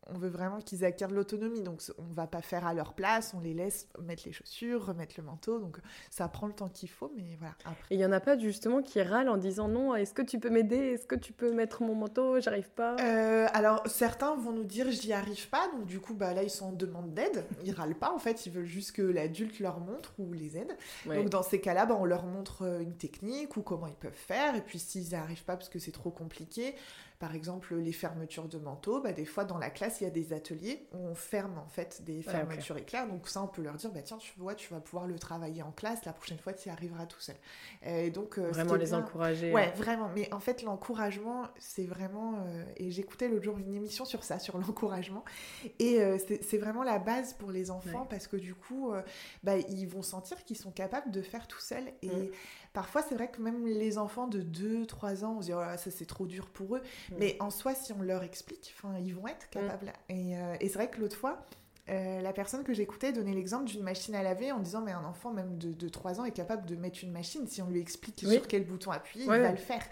on 0.09 0.19
veut 0.19 0.29
vraiment 0.29 0.59
qu'ils 0.59 0.85
acquièrent 0.85 1.11
l'autonomie. 1.11 1.63
Donc, 1.63 1.83
on 1.99 2.13
va 2.13 2.27
pas 2.27 2.43
faire 2.43 2.67
à 2.67 2.75
leur 2.75 2.95
place, 2.95 3.35
on 3.35 3.41
les 3.41 3.55
laisse 3.55 3.89
mettre 4.03 4.25
les 4.27 4.33
chaussures, 4.33 4.87
remettre 4.87 5.15
le 5.19 5.25
manteau. 5.25 5.59
Donc, 5.59 5.79
ça 6.11 6.29
prend 6.29 6.47
le 6.47 6.53
temps 6.53 6.69
qu'il 6.69 6.89
faut, 6.89 7.13
mais 7.17 7.37
voilà. 7.39 7.55
Et 7.91 7.95
il 7.95 8.01
y 8.01 8.05
en 8.05 8.13
a 8.13 8.21
pas 8.21 8.39
justement 8.39 8.83
qui 8.83 9.01
râlent 9.03 9.29
en 9.29 9.37
disant 9.37 9.69
non, 9.69 9.95
est-ce 9.95 10.15
que 10.15 10.23
tu 10.23 10.39
peux 10.39 10.51
m'aider? 10.51 10.77
Est-ce 10.77 11.07
que 11.07 11.15
tu 11.15 11.33
peux 11.33 11.53
mettre 11.53 11.83
mon 11.83 11.95
manteau? 11.95 12.41
J'arrive 12.41 12.71
pas. 12.71 12.97
Euh, 13.01 13.47
alors, 13.53 13.83
certains 13.87 14.35
vont 14.37 14.53
nous 14.53 14.65
dire 14.65 14.91
j'y 14.91 15.13
arrive 15.13 15.49
pas. 15.49 15.69
Donc, 15.73 15.87
du 15.87 16.01
coup, 16.01 16.15
bah, 16.15 16.35
là, 16.35 16.43
ils 16.43 16.51
sont 16.51 16.67
en 16.67 16.73
demande 16.73 17.15
d'aide. 17.15 17.45
Ils 17.65 17.73
râlent 17.73 17.99
pas, 17.99 18.13
en 18.13 18.19
fait. 18.19 18.47
Ils 18.47 18.53
veulent 18.53 18.65
juste 18.65 18.93
que 18.93 19.03
l'adulte 19.03 19.61
leur 19.61 19.81
montre 19.81 20.13
ou 20.19 20.33
les 20.33 20.57
aide. 20.57 20.77
Donc, 21.07 21.29
dans 21.29 21.43
ces 21.43 21.61
cas-là, 21.61 21.87
bah, 21.87 21.97
on 21.99 22.05
leur 22.05 22.25
montre 22.25 22.63
euh, 22.63 22.81
une 22.81 22.97
technique 22.97 23.57
ou 23.57 23.63
comment 23.63 23.87
ils 23.87 23.95
peuvent 23.95 24.13
faire. 24.13 24.57
Et 24.57 24.61
puis, 24.61 24.79
s'ils 24.79 25.09
n'y 25.09 25.15
arrivent 25.15 25.45
pas 25.45 25.57
parce 25.57 25.69
que 25.69 25.79
c'est 25.79 25.93
trop 25.93 26.11
compliqué, 26.11 26.75
par 27.23 27.37
exemple, 27.37 27.77
les 27.77 27.93
fermetures 27.93 28.49
de 28.49 28.59
manteaux, 28.59 29.01
bah, 29.01 29.13
des 29.13 29.25
fois 29.25 29.45
dans 29.45 29.57
la 29.57 29.71
classe, 29.71 30.01
il 30.01 30.05
y 30.05 30.07
a 30.09 30.11
des 30.11 30.33
ateliers 30.33 30.89
où 30.93 31.07
on 31.07 31.15
ferme 31.15 31.57
en 31.57 31.69
fait 31.69 32.03
des 32.03 32.21
fermetures 32.21 32.77
éclairs. 32.77 33.07
Donc 33.07 33.29
ça, 33.29 33.45
on 33.45 33.47
peut 33.47 33.63
leur 33.63 33.77
dire, 33.77 33.93
bah, 33.93 34.03
tiens, 34.03 34.19
tu 34.19 34.33
vois, 34.39 34.57
tu 34.57 34.75
vas 34.75 34.81
pouvoir 34.81 35.07
le 35.07 35.17
travailler 35.21 35.63
en 35.63 35.71
classe, 35.71 36.05
la 36.05 36.13
prochaine 36.13 36.39
fois, 36.39 36.53
tu 36.53 36.69
y 36.69 36.73
arriveras 36.73 37.07
tout 37.07 37.21
seul. 37.21 37.37
Et 37.87 38.11
donc, 38.11 38.39
euh, 38.39 38.51
vraiment 38.51 38.75
les 38.75 38.93
encourager. 38.93 39.53
Ouais, 39.53 39.71
vraiment. 39.77 40.11
Mais 40.17 40.35
en 40.35 40.41
fait, 40.41 40.65
l'encouragement, 40.65 41.47
c'est 41.61 41.85
vraiment... 41.85 42.41
Euh, 42.45 42.65
et 42.77 42.91
j'écoutais 42.91 43.29
l'autre 43.29 43.45
jour 43.45 43.57
une 43.57 43.73
émission 43.73 44.05
sur 44.05 44.25
ça, 44.25 44.41
sur 44.41 44.59
l'encouragement. 44.59 45.25
Et 45.79 46.01
euh, 46.01 46.19
c'est 46.19 46.59
vraiment 46.59 46.83
la 46.83 46.99
base 46.99 47.35
pour 47.35 47.53
les 47.53 47.71
enfants 47.71 48.05
parce 48.05 48.27
que 48.27 48.37
du 48.37 48.57
coup, 48.57 48.93
bah, 49.45 49.59
ils 49.59 49.87
vont 49.87 50.03
sentir 50.03 50.45
qu'ils 50.45 50.57
sont 50.57 50.73
capables 50.73 51.13
de 51.13 51.23
faire 51.23 51.47
tout 51.47 51.61
seuls. 51.61 51.93
Et... 52.03 52.09
Mm. 52.09 52.31
Parfois, 52.73 53.03
c'est 53.03 53.15
vrai 53.15 53.31
que 53.31 53.41
même 53.41 53.67
les 53.67 53.99
enfants 53.99 54.27
de 54.27 54.41
2-3 54.41 55.25
ans, 55.25 55.37
on 55.39 55.41
se 55.43 55.47
dit, 55.47 55.53
oh 55.53 55.61
ça 55.77 55.91
c'est 55.91 56.07
trop 56.07 56.27
dur 56.27 56.49
pour 56.49 56.77
eux. 56.77 56.83
Mm. 57.11 57.15
Mais 57.19 57.37
en 57.41 57.51
soi, 57.51 57.75
si 57.75 57.93
on 57.93 58.03
leur 58.03 58.23
explique, 58.23 58.75
ils 59.05 59.15
vont 59.15 59.27
être 59.27 59.51
capables. 59.51 59.93
Mm. 60.09 60.13
Et, 60.13 60.39
euh, 60.39 60.57
et 60.61 60.69
c'est 60.69 60.75
vrai 60.75 60.89
que 60.91 61.01
l'autre 61.01 61.17
fois, 61.17 61.45
euh, 61.89 62.21
la 62.21 62.33
personne 62.33 62.63
que 62.63 62.73
j'écoutais 62.73 63.13
donnait 63.13 63.35
l'exemple 63.35 63.65
d'une 63.65 63.83
machine 63.83 64.15
à 64.15 64.23
laver 64.23 64.53
en 64.53 64.61
disant 64.61 64.83
mais 64.83 64.93
un 64.93 65.05
enfant 65.05 65.33
même 65.33 65.59
de, 65.59 65.73
de 65.73 65.89
3 65.89 66.21
ans 66.21 66.25
est 66.25 66.33
capable 66.33 66.65
de 66.65 66.77
mettre 66.77 67.01
une 67.03 67.11
machine. 67.11 67.49
Si 67.49 67.61
on 67.61 67.69
lui 67.69 67.81
explique 67.81 68.21
sur 68.21 68.47
quel 68.47 68.65
bouton 68.65 68.93
appuyer 68.93 69.25
il 69.25 69.29
va 69.29 69.51
le 69.51 69.57
faire. 69.57 69.83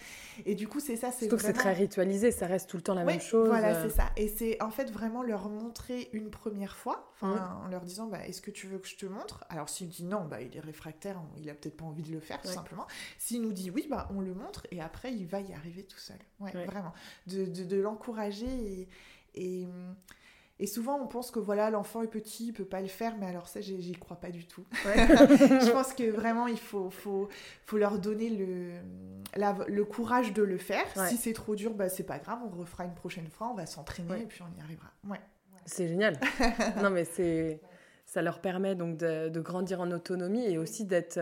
Et 0.46 0.54
du 0.54 0.68
coup 0.68 0.78
c'est 0.78 0.96
ça 0.96 1.10
c'est 1.10 1.26
vraiment... 1.26 1.42
c'est 1.42 1.52
très 1.52 1.72
ritualisé 1.72 2.30
ça 2.30 2.46
reste 2.46 2.70
tout 2.70 2.76
le 2.76 2.82
temps 2.84 2.94
la 2.94 3.02
même 3.02 3.20
chose 3.20 3.48
voilà 3.48 3.74
euh. 3.76 3.88
c'est 3.88 3.96
ça. 3.96 4.04
Et 4.16 4.28
c'est 4.28 4.62
en 4.62 4.70
fait 4.70 4.90
vraiment 4.92 5.24
leur 5.24 5.48
montrer 5.48 6.10
une 6.12 6.30
première 6.30 6.76
fois 6.76 7.12
en 7.22 7.66
leur 7.68 7.82
disant 7.82 8.06
bah, 8.06 8.24
est-ce 8.24 8.40
que 8.40 8.52
tu 8.52 8.68
veux 8.68 8.78
que 8.78 8.88
je 8.88 8.96
te 8.96 9.06
montre? 9.06 9.44
Alors 9.48 9.68
s'il 9.68 9.88
dit 9.88 10.04
non 10.04 10.24
bah, 10.24 10.40
il 10.40 10.56
est 10.56 10.60
réfractaire 10.60 11.20
il 11.38 11.50
a 11.50 11.54
peut-être 11.54 11.76
pas 11.76 11.86
envie 11.86 12.04
de 12.04 12.12
le 12.12 12.20
faire 12.20 12.40
tout 12.40 12.48
simplement. 12.48 12.86
S'il 13.18 13.42
nous 13.42 13.52
dit 13.52 13.68
oui 13.70 13.88
bah 13.90 14.08
on 14.14 14.20
le 14.20 14.32
montre 14.32 14.64
et 14.70 14.80
après 14.80 15.12
il 15.12 15.26
va 15.26 15.40
y 15.40 15.52
arriver 15.52 15.82
tout 15.82 15.98
seul. 15.98 16.18
Vraiment. 16.38 16.92
De, 17.26 17.46
de, 17.46 17.64
de 17.64 17.76
l'encourager 17.80 18.46
et, 18.46 18.88
et 19.34 19.66
Et 20.62 20.66
souvent, 20.66 21.00
on 21.02 21.06
pense 21.06 21.30
que 21.30 21.38
voilà, 21.38 21.70
l'enfant 21.70 22.02
est 22.02 22.06
petit, 22.06 22.48
il 22.48 22.52
peut 22.52 22.66
pas 22.66 22.82
le 22.82 22.86
faire, 22.86 23.16
mais 23.18 23.26
alors 23.26 23.48
ça, 23.48 23.62
j'y 23.62 23.92
crois 23.92 24.18
pas 24.18 24.30
du 24.30 24.46
tout. 24.46 24.64
je 24.84 25.72
pense 25.72 25.94
que 25.94 26.10
vraiment, 26.10 26.46
il 26.46 26.58
faut, 26.58 26.90
faut, 26.90 27.30
faut 27.64 27.78
leur 27.78 27.98
donner 27.98 28.28
le, 28.28 28.72
le 29.66 29.84
courage 29.86 30.34
de 30.34 30.42
le 30.42 30.58
faire. 30.58 30.84
Si 31.08 31.16
c'est 31.16 31.32
trop 31.32 31.56
dur, 31.56 31.72
bah, 31.72 31.88
c'est 31.88 32.04
pas 32.04 32.18
grave, 32.18 32.40
on 32.44 32.50
refera 32.50 32.84
une 32.84 32.94
prochaine 32.94 33.28
fois, 33.28 33.48
on 33.50 33.54
va 33.54 33.64
s'entraîner 33.64 34.20
et 34.20 34.26
puis 34.26 34.42
on 34.42 34.58
y 34.58 34.62
arrivera. 34.62 34.92
Ouais. 35.08 35.20
C'est 35.64 35.88
génial. 35.88 36.20
non, 36.82 36.90
mais 36.90 37.04
c'est 37.04 37.60
ça 38.04 38.22
leur 38.22 38.40
permet 38.40 38.74
donc 38.74 38.96
de, 38.96 39.28
de, 39.28 39.40
grandir 39.40 39.80
en 39.80 39.90
autonomie 39.92 40.44
et 40.44 40.58
aussi 40.58 40.84
d'être 40.84 41.20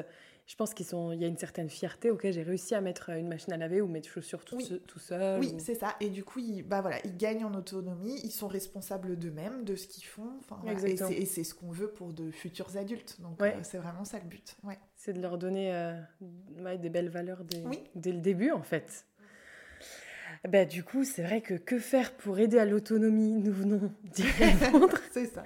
je 0.49 0.57
pense 0.57 0.73
qu'il 0.73 0.87
y 0.87 1.25
a 1.25 1.28
une 1.28 1.37
certaine 1.37 1.69
fierté. 1.69 2.11
Ok, 2.11 2.26
j'ai 2.31 2.43
réussi 2.43 2.75
à 2.75 2.81
mettre 2.81 3.11
une 3.11 3.28
machine 3.28 3.52
à 3.52 3.59
laver 3.59 3.83
ou 3.83 3.87
mettre 3.87 4.09
chaussures 4.09 4.47
tout, 4.47 4.57
tout 4.87 4.99
seul. 4.99 5.38
Oui, 5.40 5.55
c'est 5.59 5.75
ça. 5.75 5.95
Et 6.00 6.09
du 6.09 6.25
coup, 6.25 6.38
ils, 6.38 6.62
bah 6.62 6.81
voilà, 6.81 6.97
ils 7.05 7.19
gagnent 7.19 7.45
en 7.45 7.52
autonomie. 7.52 8.19
Ils 8.25 8.31
sont 8.33 8.49
responsables 8.49 9.19
d'eux-mêmes, 9.19 9.64
de 9.64 9.76
ce 9.76 9.87
qu'ils 9.87 10.07
font. 10.07 10.33
Enfin, 10.40 10.59
Et 11.11 11.26
c'est 11.26 11.45
ce 11.45 11.55
qu'on 11.55 11.71
veut 11.71 11.90
pour 11.90 12.14
de 12.14 12.31
futurs 12.31 12.78
adultes. 12.78 13.21
Donc, 13.21 13.43
euh, 13.43 13.50
c'est 13.62 13.76
vraiment 13.76 14.07
ça 14.07 14.19
le 14.19 14.25
but. 14.25 14.57
Ouais. 14.64 14.78
C'est 14.97 15.12
de 15.12 15.21
leur 15.21 15.37
donner 15.37 15.75
euh, 15.75 16.00
des 16.78 16.88
belles 16.88 17.11
valeurs 17.11 17.45
dès, 17.45 17.62
dès, 17.95 18.12
le 18.12 18.21
début, 18.21 18.50
en 18.50 18.62
fait. 18.62 19.05
Bah, 20.49 20.64
du 20.64 20.83
coup, 20.83 21.05
c'est 21.05 21.23
vrai 21.23 21.43
que 21.43 21.55
que 21.55 21.78
faire 21.78 22.17
pour 22.17 22.38
aider 22.38 22.59
à 22.59 22.64
l'autonomie 22.64 23.33
Nous 23.33 23.52
venons 23.52 23.93
d'y 24.14 24.23
répondre. 24.38 24.97
c'est 25.11 25.26
ça. 25.26 25.45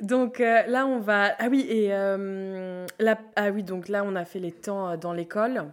Donc 0.00 0.40
euh, 0.40 0.66
là, 0.66 0.86
on 0.86 1.00
va. 1.00 1.34
Ah 1.38 1.48
oui, 1.48 1.66
et 1.68 1.94
euh, 1.94 2.86
là... 2.98 3.18
ah 3.36 3.50
oui, 3.50 3.62
donc 3.62 3.88
là, 3.88 4.04
on 4.04 4.14
a 4.16 4.24
fait 4.24 4.40
les 4.40 4.52
temps 4.52 4.90
euh, 4.90 4.96
dans 4.96 5.12
l'école. 5.12 5.72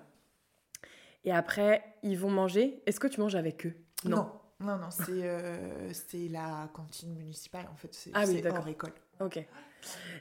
Et 1.25 1.31
après, 1.31 1.83
ils 2.03 2.17
vont 2.17 2.29
manger. 2.29 2.81
Est-ce 2.85 2.99
que 2.99 3.07
tu 3.07 3.21
manges 3.21 3.35
avec 3.35 3.65
eux? 3.65 3.73
Non. 4.05 4.29
Non, 4.59 4.77
non, 4.77 4.89
c'est 4.91 6.29
la 6.29 6.69
cantine 6.73 7.13
municipale 7.15 7.65
en 7.71 7.75
fait. 7.75 7.93
C'est 7.93 8.11
ah 8.13 8.23
oui, 8.25 8.41
hors 8.47 8.67
école. 8.67 8.93
Ok. 9.19 9.45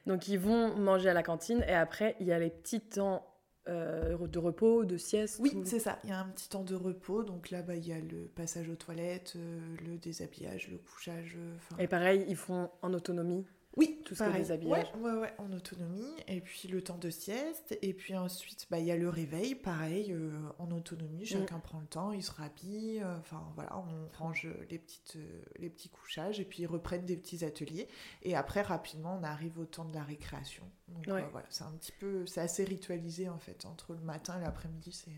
Donc 0.07 0.27
ils 0.27 0.39
vont 0.39 0.75
manger 0.77 1.11
à 1.11 1.15
la 1.15 1.23
cantine 1.23 1.65
et 1.69 1.75
après, 1.75 2.17
il 2.19 2.27
y 2.27 2.33
a 2.33 2.39
les 2.41 2.51
petits 2.51 2.81
temps 2.81 3.25
euh, 3.69 4.17
de 4.27 4.39
repos, 4.39 4.85
de 4.85 4.97
sieste 4.97 5.39
Oui, 5.41 5.53
c'est 5.65 5.79
ça. 5.79 5.99
Il 6.05 6.11
y 6.11 6.13
a 6.13 6.19
un 6.21 6.29
petit 6.29 6.49
temps 6.49 6.65
de 6.65 6.75
repos. 6.75 7.23
Donc 7.23 7.51
là, 7.51 7.63
bah, 7.63 7.77
il 7.77 7.87
y 7.87 7.93
a 7.93 7.99
le 7.99 8.27
passage 8.35 8.69
aux 8.69 8.75
toilettes, 8.77 9.35
euh, 9.37 9.61
le 9.87 9.99
déshabillage, 9.99 10.69
le 10.69 10.79
couchage. 10.79 11.37
Euh, 11.39 11.83
Et 11.83 11.87
pareil, 11.87 12.25
ils 12.29 12.37
font 12.37 12.71
en 12.83 12.93
autonomie 12.95 13.47
oui, 13.77 14.01
tout 14.05 14.15
ce 14.15 14.23
qui 14.23 14.53
est 14.53 14.65
Ouais, 14.67 14.85
ouais, 14.97 15.33
en 15.39 15.51
autonomie. 15.53 16.13
Et 16.29 16.41
puis 16.41 16.69
le 16.69 16.83
temps 16.83 16.99
de 16.99 17.09
sieste. 17.09 17.77
Et 17.81 17.95
puis 17.95 18.15
ensuite, 18.15 18.67
bah, 18.71 18.79
il 18.79 18.87
y 18.87 18.91
a 18.91 18.97
le 18.97 19.09
réveil, 19.09 19.55
pareil, 19.55 20.13
euh, 20.13 20.31
en 20.59 20.71
autonomie. 20.71 21.25
Chacun 21.25 21.57
mm. 21.57 21.63
prend 21.63 21.81
le 21.81 21.87
temps, 21.87 22.13
il 22.13 22.23
se 22.23 22.33
rhabille. 22.33 23.01
Euh, 23.03 23.17
enfin, 23.19 23.43
voilà, 23.55 23.79
on 23.79 24.19
range 24.19 24.47
les, 24.69 24.79
petites, 24.79 25.17
euh, 25.17 25.43
les 25.59 25.71
petits 25.71 25.89
couchages. 25.89 26.39
Et 26.39 26.45
puis 26.45 26.63
ils 26.63 26.67
reprennent 26.67 27.07
des 27.07 27.17
petits 27.17 27.45
ateliers. 27.45 27.89
Et 28.23 28.37
après, 28.37 28.61
rapidement, 28.61 29.19
on 29.19 29.25
arrive 29.25 29.59
au 29.59 29.65
temps 29.65 29.87
de 29.87 29.95
la 29.95 30.03
récréation. 30.03 30.65
Donc 30.89 31.07
voilà, 31.07 31.47
c'est 31.49 31.65
un 31.65 31.73
petit 31.73 31.93
peu, 31.93 32.27
c'est 32.27 32.43
assez 32.43 32.65
ritualisé 32.65 33.31
en 33.31 33.39
fait. 33.39 33.65
Entre 33.65 33.95
le 33.95 34.01
matin 34.01 34.39
et 34.39 34.43
l'après-midi, 34.43 34.93
c'est. 34.93 35.11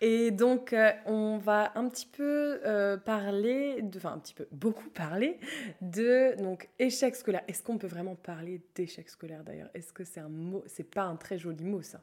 Et 0.00 0.30
donc, 0.30 0.72
euh, 0.72 0.92
on 1.06 1.38
va 1.38 1.72
un 1.74 1.88
petit 1.88 2.06
peu 2.06 2.60
euh, 2.64 2.96
parler, 2.96 3.82
enfin 3.96 4.12
un 4.12 4.18
petit 4.18 4.34
peu, 4.34 4.46
beaucoup 4.52 4.88
parler 4.90 5.38
de 5.80 6.40
donc 6.40 6.68
échec 6.78 7.16
scolaire. 7.16 7.42
Est-ce 7.48 7.62
qu'on 7.62 7.78
peut 7.78 7.88
vraiment 7.88 8.14
parler 8.14 8.62
d'échec 8.74 9.08
scolaire 9.08 9.42
d'ailleurs? 9.44 9.70
Est-ce 9.74 9.92
que 9.92 10.04
c'est 10.04 10.20
un 10.20 10.28
mot 10.28 10.62
C'est 10.66 10.88
pas 10.88 11.02
un 11.04 11.16
très 11.16 11.38
joli 11.38 11.64
mot 11.64 11.82
ça? 11.82 12.00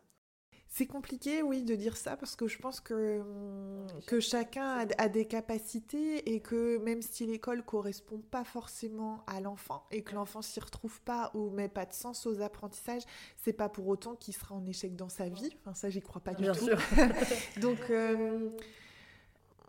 C'est 0.77 0.88
compliqué, 0.88 1.41
oui, 1.41 1.63
de 1.63 1.74
dire 1.74 1.96
ça 1.96 2.17
parce 2.17 2.36
que 2.36 2.48
je 2.48 2.58
pense 2.58 2.82
que, 2.82 3.22
que 4.08 4.20
chacun 4.20 4.86
a, 4.98 5.08
des 5.08 5.24
capacités 5.24 6.34
et 6.34 6.41
que 6.41 6.79
même 6.79 7.01
si 7.01 7.25
l'école 7.25 7.63
correspond 7.63 8.20
pas 8.29 8.44
forcément 8.44 9.24
à 9.25 9.39
l'enfant 9.39 9.86
et 9.91 10.03
que 10.03 10.13
l'enfant 10.15 10.41
s'y 10.41 10.60
retrouve 10.60 11.00
pas 11.03 11.32
ou 11.34 11.50
met 11.50 11.70
pas 11.70 11.86
de 11.86 11.94
sens 11.94 12.25
aux 12.25 12.41
apprentissages, 12.41 13.03
c'est 13.38 13.53
pas 13.53 13.70
pour 13.70 13.88
autant 13.88 14.15
qu'il 14.15 14.34
sera 14.34 14.53
en 14.53 14.65
échec 14.65 14.98
dans 14.98 15.08
sa 15.08 15.29
vie. 15.29 15.50
Enfin, 15.62 15.74
ça, 15.74 15.89
j'y 15.89 16.01
crois 16.01 16.22
pas 16.22 16.34
du 16.34 16.44
Bien 16.44 16.51
tout. 16.51 16.65
Sûr. 16.65 16.77
Donc, 17.62 17.79
euh, 17.89 18.50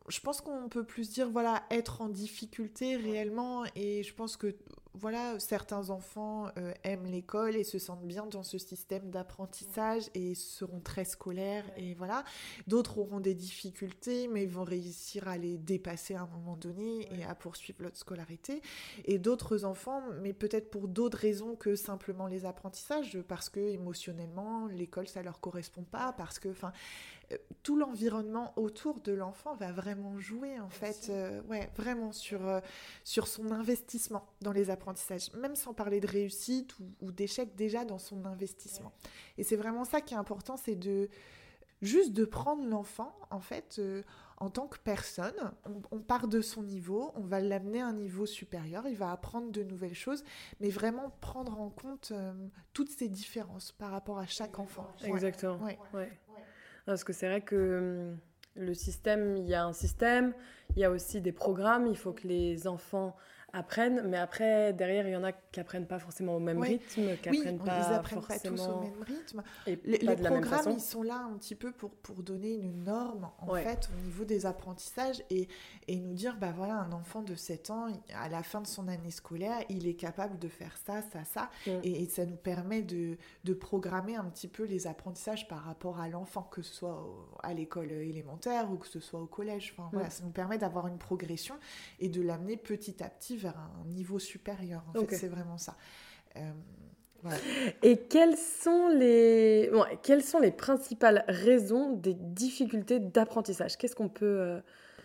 je 0.08 0.20
pense 0.20 0.40
qu'on 0.40 0.68
peut 0.68 0.84
plus 0.84 1.10
dire, 1.10 1.28
voilà, 1.30 1.64
être 1.70 2.00
en 2.00 2.08
difficulté 2.08 2.96
réellement. 2.96 3.64
Et 3.74 4.02
je 4.02 4.14
pense 4.14 4.36
que 4.36 4.54
voilà, 4.98 5.38
certains 5.38 5.90
enfants 5.90 6.48
euh, 6.56 6.72
aiment 6.82 7.06
l'école 7.06 7.54
et 7.56 7.64
se 7.64 7.78
sentent 7.78 8.06
bien 8.06 8.26
dans 8.26 8.42
ce 8.42 8.56
système 8.56 9.10
d'apprentissage 9.10 10.04
et 10.14 10.34
seront 10.34 10.80
très 10.80 11.04
scolaires 11.04 11.64
et 11.76 11.94
voilà. 11.94 12.24
D'autres 12.66 12.98
auront 12.98 13.20
des 13.20 13.34
difficultés 13.34 14.26
mais 14.28 14.46
vont 14.46 14.64
réussir 14.64 15.28
à 15.28 15.36
les 15.36 15.58
dépasser 15.58 16.14
à 16.14 16.22
un 16.22 16.26
moment 16.26 16.56
donné 16.56 17.06
et 17.14 17.24
à 17.24 17.34
poursuivre 17.34 17.82
leur 17.82 17.94
scolarité. 17.94 18.62
Et 19.04 19.18
d'autres 19.18 19.64
enfants, 19.64 20.02
mais 20.22 20.32
peut-être 20.32 20.70
pour 20.70 20.88
d'autres 20.88 21.18
raisons 21.18 21.56
que 21.56 21.76
simplement 21.76 22.26
les 22.26 22.46
apprentissages, 22.46 23.18
parce 23.28 23.50
que 23.50 23.60
émotionnellement 23.60 24.66
l'école 24.66 25.08
ça 25.08 25.22
leur 25.22 25.40
correspond 25.40 25.82
pas, 25.82 26.14
parce 26.14 26.38
que, 26.38 26.48
enfin, 26.48 26.72
tout 27.62 27.76
l'environnement 27.76 28.52
autour 28.56 29.00
de 29.00 29.12
l'enfant 29.12 29.54
va 29.56 29.72
vraiment 29.72 30.18
jouer 30.18 30.60
en 30.60 30.68
fait, 30.68 31.08
euh, 31.10 31.42
ouais, 31.42 31.68
vraiment 31.76 32.12
sur, 32.12 32.46
euh, 32.46 32.60
sur 33.04 33.26
son 33.26 33.50
investissement 33.50 34.24
dans 34.40 34.52
les 34.52 34.70
apprentissages, 34.70 35.32
même 35.34 35.56
sans 35.56 35.74
parler 35.74 36.00
de 36.00 36.06
réussite 36.06 36.74
ou, 37.00 37.10
d'échec 37.10 37.56
déjà 37.56 37.84
dans 37.84 37.98
son 37.98 38.24
investissement. 38.24 38.92
Et 39.38 39.42
c'est 39.42 39.56
vraiment 39.56 39.84
ça 39.84 40.00
qui 40.00 40.14
est 40.14 40.16
important, 40.16 40.56
c'est 40.56 40.76
de 40.76 41.08
juste 41.82 42.12
de 42.12 42.24
prendre 42.24 42.64
l'enfant 42.64 43.14
en 43.30 43.40
fait 43.40 43.80
en 44.38 44.48
tant 44.48 44.66
que 44.66 44.78
personne. 44.78 45.52
On, 45.90 45.98
part 45.98 46.28
de 46.28 46.40
son 46.40 46.62
niveau, 46.62 47.12
on 47.16 47.22
va 47.22 47.40
l'amener 47.40 47.80
à 47.80 47.88
un 47.88 47.92
niveau 47.92 48.26
supérieur, 48.26 48.86
il 48.86 48.96
va 48.96 49.10
apprendre 49.10 49.50
de 49.50 49.62
nouvelles 49.62 49.94
choses, 49.94 50.24
mais 50.60 50.68
vraiment 50.68 51.10
prendre 51.20 51.60
en 51.60 51.70
compte 51.70 52.12
toutes 52.72 52.90
ces 52.90 53.08
différences 53.08 53.72
par 53.72 53.90
rapport 53.90 54.18
à 54.18 54.26
chaque 54.26 54.58
enfant. 54.58 54.86
Exactement. 55.04 55.58
Ouais. 55.62 55.78
Parce 56.86 57.04
que 57.04 57.12
c'est 57.12 57.28
vrai 57.28 57.42
que 57.42 57.78
hum, 57.78 58.18
le 58.54 58.72
système, 58.74 59.36
il 59.36 59.46
y 59.46 59.54
a 59.54 59.64
un 59.64 59.72
système, 59.72 60.32
il 60.74 60.78
y 60.78 60.84
a 60.84 60.90
aussi 60.90 61.20
des 61.20 61.32
programmes, 61.32 61.86
il 61.86 61.96
faut 61.96 62.12
que 62.12 62.26
les 62.26 62.66
enfants 62.66 63.14
apprennent, 63.56 64.02
mais 64.06 64.18
après, 64.18 64.72
derrière, 64.72 65.06
il 65.08 65.12
y 65.12 65.16
en 65.16 65.24
a 65.24 65.32
qui 65.32 65.60
apprennent 65.60 65.86
pas 65.86 65.98
forcément 65.98 66.36
au 66.36 66.40
même 66.40 66.60
rythme, 66.60 67.16
qui 67.22 67.28
apprennent 67.28 67.58
pas 67.58 67.94
apprennent 67.94 68.20
forcément... 68.20 68.56
pas 68.56 68.62
tous 68.62 68.68
au 68.68 68.80
même 68.80 69.02
rythme. 69.02 69.42
Et 69.66 69.78
les, 69.84 69.98
programmes, 69.98 70.72
ils 70.72 70.80
sont 70.80 71.02
là 71.02 71.16
un 71.16 71.36
petit 71.38 71.54
peu 71.54 71.72
pour, 71.72 71.90
pour 71.90 72.22
donner 72.22 72.54
une 72.54 72.84
norme, 72.84 73.28
en 73.38 73.54
fait, 73.54 73.88
au 73.92 74.04
niveau 74.04 74.24
des 74.24 74.46
apprentissages 74.46 75.22
et, 75.30 75.48
et 75.88 75.96
nous 75.96 76.14
dire, 76.14 76.36
bah 76.38 76.52
voilà, 76.54 76.74
un 76.74 76.92
enfant 76.92 77.22
de 77.22 77.34
7 77.34 77.70
ans, 77.70 77.86
à 78.14 78.28
la 78.28 78.42
fin 78.42 78.60
de 78.60 78.66
son 78.66 78.88
année 78.88 79.10
scolaire, 79.10 79.58
il 79.68 79.86
est 79.86 79.94
capable 79.94 80.38
de 80.38 80.48
faire 80.48 80.76
ça, 80.84 81.02
ça, 81.02 81.24
ça, 81.24 81.50
mm. 81.66 81.80
et, 81.82 82.06
ça 82.06 82.24
nous 82.24 82.36
permet 82.36 82.82
de, 82.82 83.16
de 83.44 83.54
programmer 83.54 84.16
un 84.16 84.24
petit 84.24 84.48
peu 84.48 84.64
les 84.64 84.86
apprentissages 84.86 85.48
par 85.48 85.64
rapport 85.64 86.00
à 86.00 86.08
l'enfant, 86.08 86.42
que 86.42 86.62
ce 86.62 86.74
soit 86.74 87.04
à 87.42 87.52
l'école 87.54 87.92
élémentaire 87.92 88.70
ou 88.70 88.76
que 88.76 88.86
ce 88.86 89.00
soit 89.00 89.20
au 89.20 89.26
collège. 89.26 89.74
Enfin, 89.76 89.88
voilà, 89.92 90.10
ça 90.10 90.24
nous 90.24 90.30
permet 90.30 90.58
d'avoir 90.58 90.86
une 90.86 90.98
progression 90.98 91.56
et 92.00 92.08
de 92.08 92.22
l'amener 92.22 92.56
petit 92.56 93.02
à 93.02 93.08
petit 93.08 93.36
vers 93.36 93.45
un 93.54 93.84
niveau 93.86 94.18
supérieur. 94.18 94.84
En 94.88 95.04
fait, 95.04 95.16
c'est 95.16 95.28
vraiment 95.28 95.58
ça. 95.58 95.76
Euh, 96.36 96.52
Et 97.82 97.98
quelles 97.98 98.36
sont, 98.36 98.88
les... 98.88 99.70
quelles 100.02 100.22
sont 100.22 100.38
les 100.38 100.52
principales 100.52 101.24
raisons 101.28 101.92
des 101.92 102.14
difficultés 102.14 103.00
d'apprentissage? 103.00 103.76
Qu'est-ce 103.76 103.96
qu'on 103.96 104.08
peut... 104.08 104.40
Euh, 104.40 104.60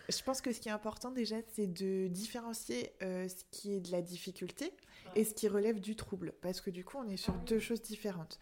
Je 0.08 0.22
pense 0.22 0.40
que 0.40 0.52
ce 0.52 0.60
qui 0.60 0.68
est 0.68 0.72
important 0.72 1.10
déjà, 1.10 1.36
c'est 1.54 1.66
de 1.66 2.08
différencier 2.08 2.92
euh, 3.02 3.28
ce 3.28 3.44
qui 3.50 3.74
est 3.74 3.80
de 3.80 3.90
la 3.90 4.02
difficulté 4.02 4.72
et 5.16 5.24
ce 5.24 5.34
qui 5.34 5.48
relève 5.48 5.80
du 5.80 5.96
trouble. 5.96 6.32
Parce 6.42 6.60
que 6.60 6.70
du 6.70 6.84
coup, 6.84 6.98
on 6.98 7.08
est 7.08 7.16
sur 7.16 7.34
deux 7.34 7.58
choses 7.58 7.82
différentes. 7.82 8.38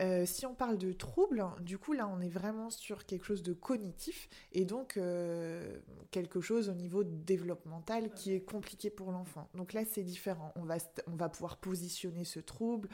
Euh, 0.00 0.26
si 0.26 0.44
on 0.44 0.54
parle 0.54 0.78
de 0.78 0.92
troubles, 0.92 1.44
du 1.60 1.78
coup 1.78 1.92
là 1.92 2.08
on 2.08 2.20
est 2.20 2.28
vraiment 2.28 2.70
sur 2.70 3.06
quelque 3.06 3.24
chose 3.24 3.42
de 3.42 3.52
cognitif 3.52 4.28
et 4.52 4.64
donc 4.64 4.96
euh, 4.96 5.78
quelque 6.10 6.40
chose 6.40 6.68
au 6.68 6.74
niveau 6.74 7.04
développemental 7.04 8.12
qui 8.12 8.32
est 8.32 8.40
compliqué 8.40 8.90
pour 8.90 9.12
l'enfant. 9.12 9.48
Donc 9.54 9.72
là 9.72 9.84
c'est 9.84 10.02
différent. 10.02 10.52
On 10.56 10.64
va, 10.64 10.76
on 11.06 11.16
va 11.16 11.28
pouvoir 11.28 11.56
positionner 11.58 12.24
ce 12.24 12.40
trouble, 12.40 12.88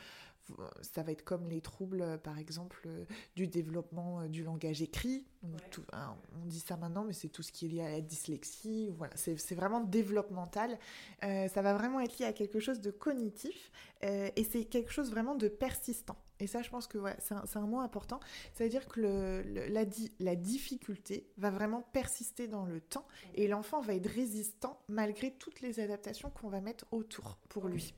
ça 0.83 1.03
va 1.03 1.13
être 1.13 1.25
comme 1.25 1.49
les 1.49 1.61
troubles, 1.61 2.03
euh, 2.03 2.19
par 2.19 2.39
exemple, 2.39 2.83
euh, 2.87 3.05
du 3.37 3.47
développement 3.47 4.21
euh, 4.21 4.29
du 4.29 4.43
langage 4.43 4.83
écrit. 4.83 5.27
Hein, 5.93 6.17
on 6.43 6.47
dit 6.47 6.61
ça 6.61 6.77
maintenant, 6.77 7.05
mais 7.05 7.13
c'est 7.13 7.29
tout 7.29 7.43
ce 7.43 7.53
qui 7.53 7.67
est 7.67 7.69
lié 7.69 7.83
à 7.83 7.91
la 7.91 8.01
dyslexie. 8.01 8.91
Voilà, 8.97 9.15
c'est 9.17 9.55
vraiment 9.55 9.81
développemental. 9.81 10.79
ça 11.23 11.63
va 11.63 11.73
vraiment 11.75 12.01
être 12.01 12.19
lié 12.19 12.27
à 12.27 12.33
quelque 12.35 12.61
chose 12.61 12.81
de 12.81 12.91
cognitif 12.91 13.73
et 14.03 14.45
c'est 14.45 14.67
quelque 14.67 14.93
chose 14.93 15.11
vraiment 15.11 15.35
de 15.35 15.49
persistant. 15.49 16.17
Et 16.41 16.47
ça, 16.47 16.61
je 16.61 16.69
pense 16.69 16.87
que 16.87 16.99
c'est 17.19 17.57
un, 17.57 17.67
mot 17.67 17.81
important. 17.81 18.21
Ça 18.53 18.65
veut 18.65 18.71
dire 18.71 18.87
que 18.87 19.01
le, 19.01 19.43
la, 19.69 19.85
la, 20.19 20.37
difficulté 20.37 21.27
va 21.39 21.51
vraiment 21.51 21.83
persister 21.93 22.47
dans 22.47 22.67
le 22.67 22.81
temps 22.81 23.07
et 23.35 23.49
l'enfant 23.49 23.81
va 23.81 23.95
être 23.95 24.11
résistant 24.11 24.83
malgré 24.89 25.31
toutes 25.31 25.63
les 25.63 25.81
adaptations 25.81 26.31
qu'on 26.31 26.49
va 26.49 26.61
mettre 26.61 26.85
autour 26.93 27.39
pour 27.49 27.69
lui. 27.69 27.95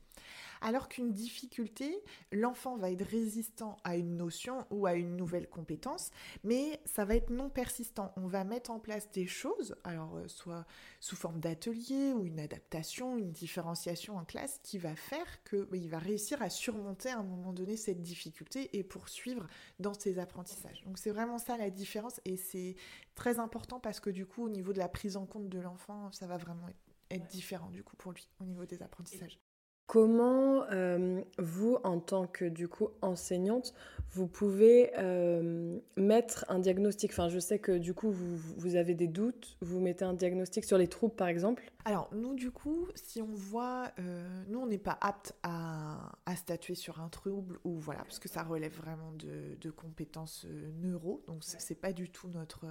Alors 0.65 0.87
qu'une 0.87 1.11
difficulté, 1.11 2.01
l'enfant 2.31 2.77
va 2.77 2.89
être 2.89 3.05
résistant 3.05 3.75
à 3.83 3.97
une 3.97 4.15
notion 4.15 4.65
ou 4.69 4.85
à 4.85 4.93
une 4.93 5.17
nouvelle 5.17 5.49
compétence, 5.49 6.09
mais 6.45 6.79
ça 6.85 7.03
va 7.03 7.15
être 7.17 7.31
non 7.31 7.49
persistant. 7.49 8.13
On 8.15 8.27
va 8.27 8.45
mettre 8.45 8.71
en 8.71 8.79
place 8.79 9.11
des 9.11 9.27
choses, 9.27 9.75
alors 9.83 10.15
euh, 10.15 10.27
soit 10.29 10.65
sous 11.01 11.17
forme 11.17 11.41
d'atelier 11.41 12.13
ou 12.13 12.23
une 12.23 12.39
adaptation, 12.39 13.17
une 13.17 13.33
différenciation 13.33 14.15
en 14.15 14.23
classe, 14.23 14.61
qui 14.63 14.77
va 14.77 14.95
faire 14.95 15.43
qu'il 15.43 15.89
va 15.89 15.99
réussir 15.99 16.41
à 16.41 16.49
surmonter 16.49 17.09
à 17.09 17.19
un 17.19 17.23
moment 17.23 17.51
donné 17.51 17.75
cette 17.75 18.01
difficulté 18.01 18.69
et 18.77 18.85
poursuivre 18.85 19.45
dans 19.79 19.93
ses 19.93 20.17
apprentissages. 20.17 20.81
Donc 20.85 20.97
c'est 20.97 21.11
vraiment 21.11 21.39
ça 21.39 21.57
la 21.57 21.71
différence 21.71 22.21
et 22.23 22.37
c'est 22.37 22.77
très 23.15 23.37
important 23.37 23.81
parce 23.81 23.99
que 23.99 24.09
du 24.09 24.25
coup 24.25 24.45
au 24.45 24.49
niveau 24.49 24.71
de 24.71 24.79
la 24.79 24.87
prise 24.87 25.17
en 25.17 25.25
compte 25.25 25.49
de 25.49 25.59
l'enfant, 25.59 26.09
ça 26.13 26.25
va 26.25 26.37
vraiment 26.37 26.69
être, 27.11 27.27
différent 27.27 27.69
du 27.69 27.83
coup 27.83 27.95
pour 27.97 28.13
lui 28.13 28.27
au 28.39 28.45
niveau 28.45 28.65
des 28.65 28.81
apprentissages. 28.81 29.37
Comment 29.85 30.63
euh, 30.71 31.21
vous, 31.37 31.77
en 31.83 31.99
tant 31.99 32.25
que 32.25 32.45
du 32.45 32.67
coup 32.67 32.89
enseignante, 33.01 33.73
vous 34.13 34.27
pouvez 34.27 34.91
euh, 34.99 35.79
mettre 35.97 36.45
un 36.47 36.59
diagnostic 36.59 37.11
Enfin, 37.11 37.29
je 37.29 37.39
sais 37.39 37.57
que 37.57 37.71
du 37.71 37.93
coup 37.95 38.11
vous, 38.11 38.75
avez 38.75 38.93
des 38.93 39.07
doutes, 39.07 39.57
vous 39.61 39.79
mettez 39.79 40.05
un 40.05 40.13
diagnostic 40.13 40.65
sur 40.65 40.77
les 40.77 40.87
troubles 40.87 41.15
par 41.15 41.27
exemple. 41.27 41.71
Alors 41.85 42.09
nous 42.13 42.35
du 42.35 42.51
coup, 42.51 42.87
si 42.95 43.21
on 43.21 43.33
voit, 43.33 43.91
euh, 43.99 44.43
nous 44.47 44.59
on 44.59 44.67
n'est 44.67 44.77
pas 44.77 44.97
apte 45.01 45.33
à, 45.41 46.11
statuer 46.35 46.75
sur 46.75 46.99
un 46.99 47.09
trouble 47.09 47.59
ou 47.63 47.77
voilà, 47.77 48.01
parce 48.01 48.19
que 48.19 48.27
ça 48.27 48.43
relève 48.43 48.73
vraiment 48.73 49.11
de, 49.13 49.69
compétences 49.71 50.45
neuro, 50.81 51.23
donc 51.27 51.43
c'est 51.43 51.79
pas 51.79 51.93
du 51.93 52.09
tout 52.09 52.27
notre 52.27 52.65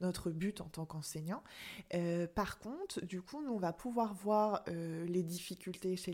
notre 0.00 0.30
but 0.30 0.60
en 0.60 0.66
tant 0.66 0.84
qu'enseignant. 0.84 1.42
par 2.34 2.58
contre, 2.58 3.04
du 3.04 3.22
coup, 3.22 3.42
nous 3.42 3.52
on 3.52 3.58
va 3.58 3.72
pouvoir 3.72 4.14
voir 4.14 4.64
les 4.66 5.22
difficultés 5.22 5.96
chez 5.96 6.12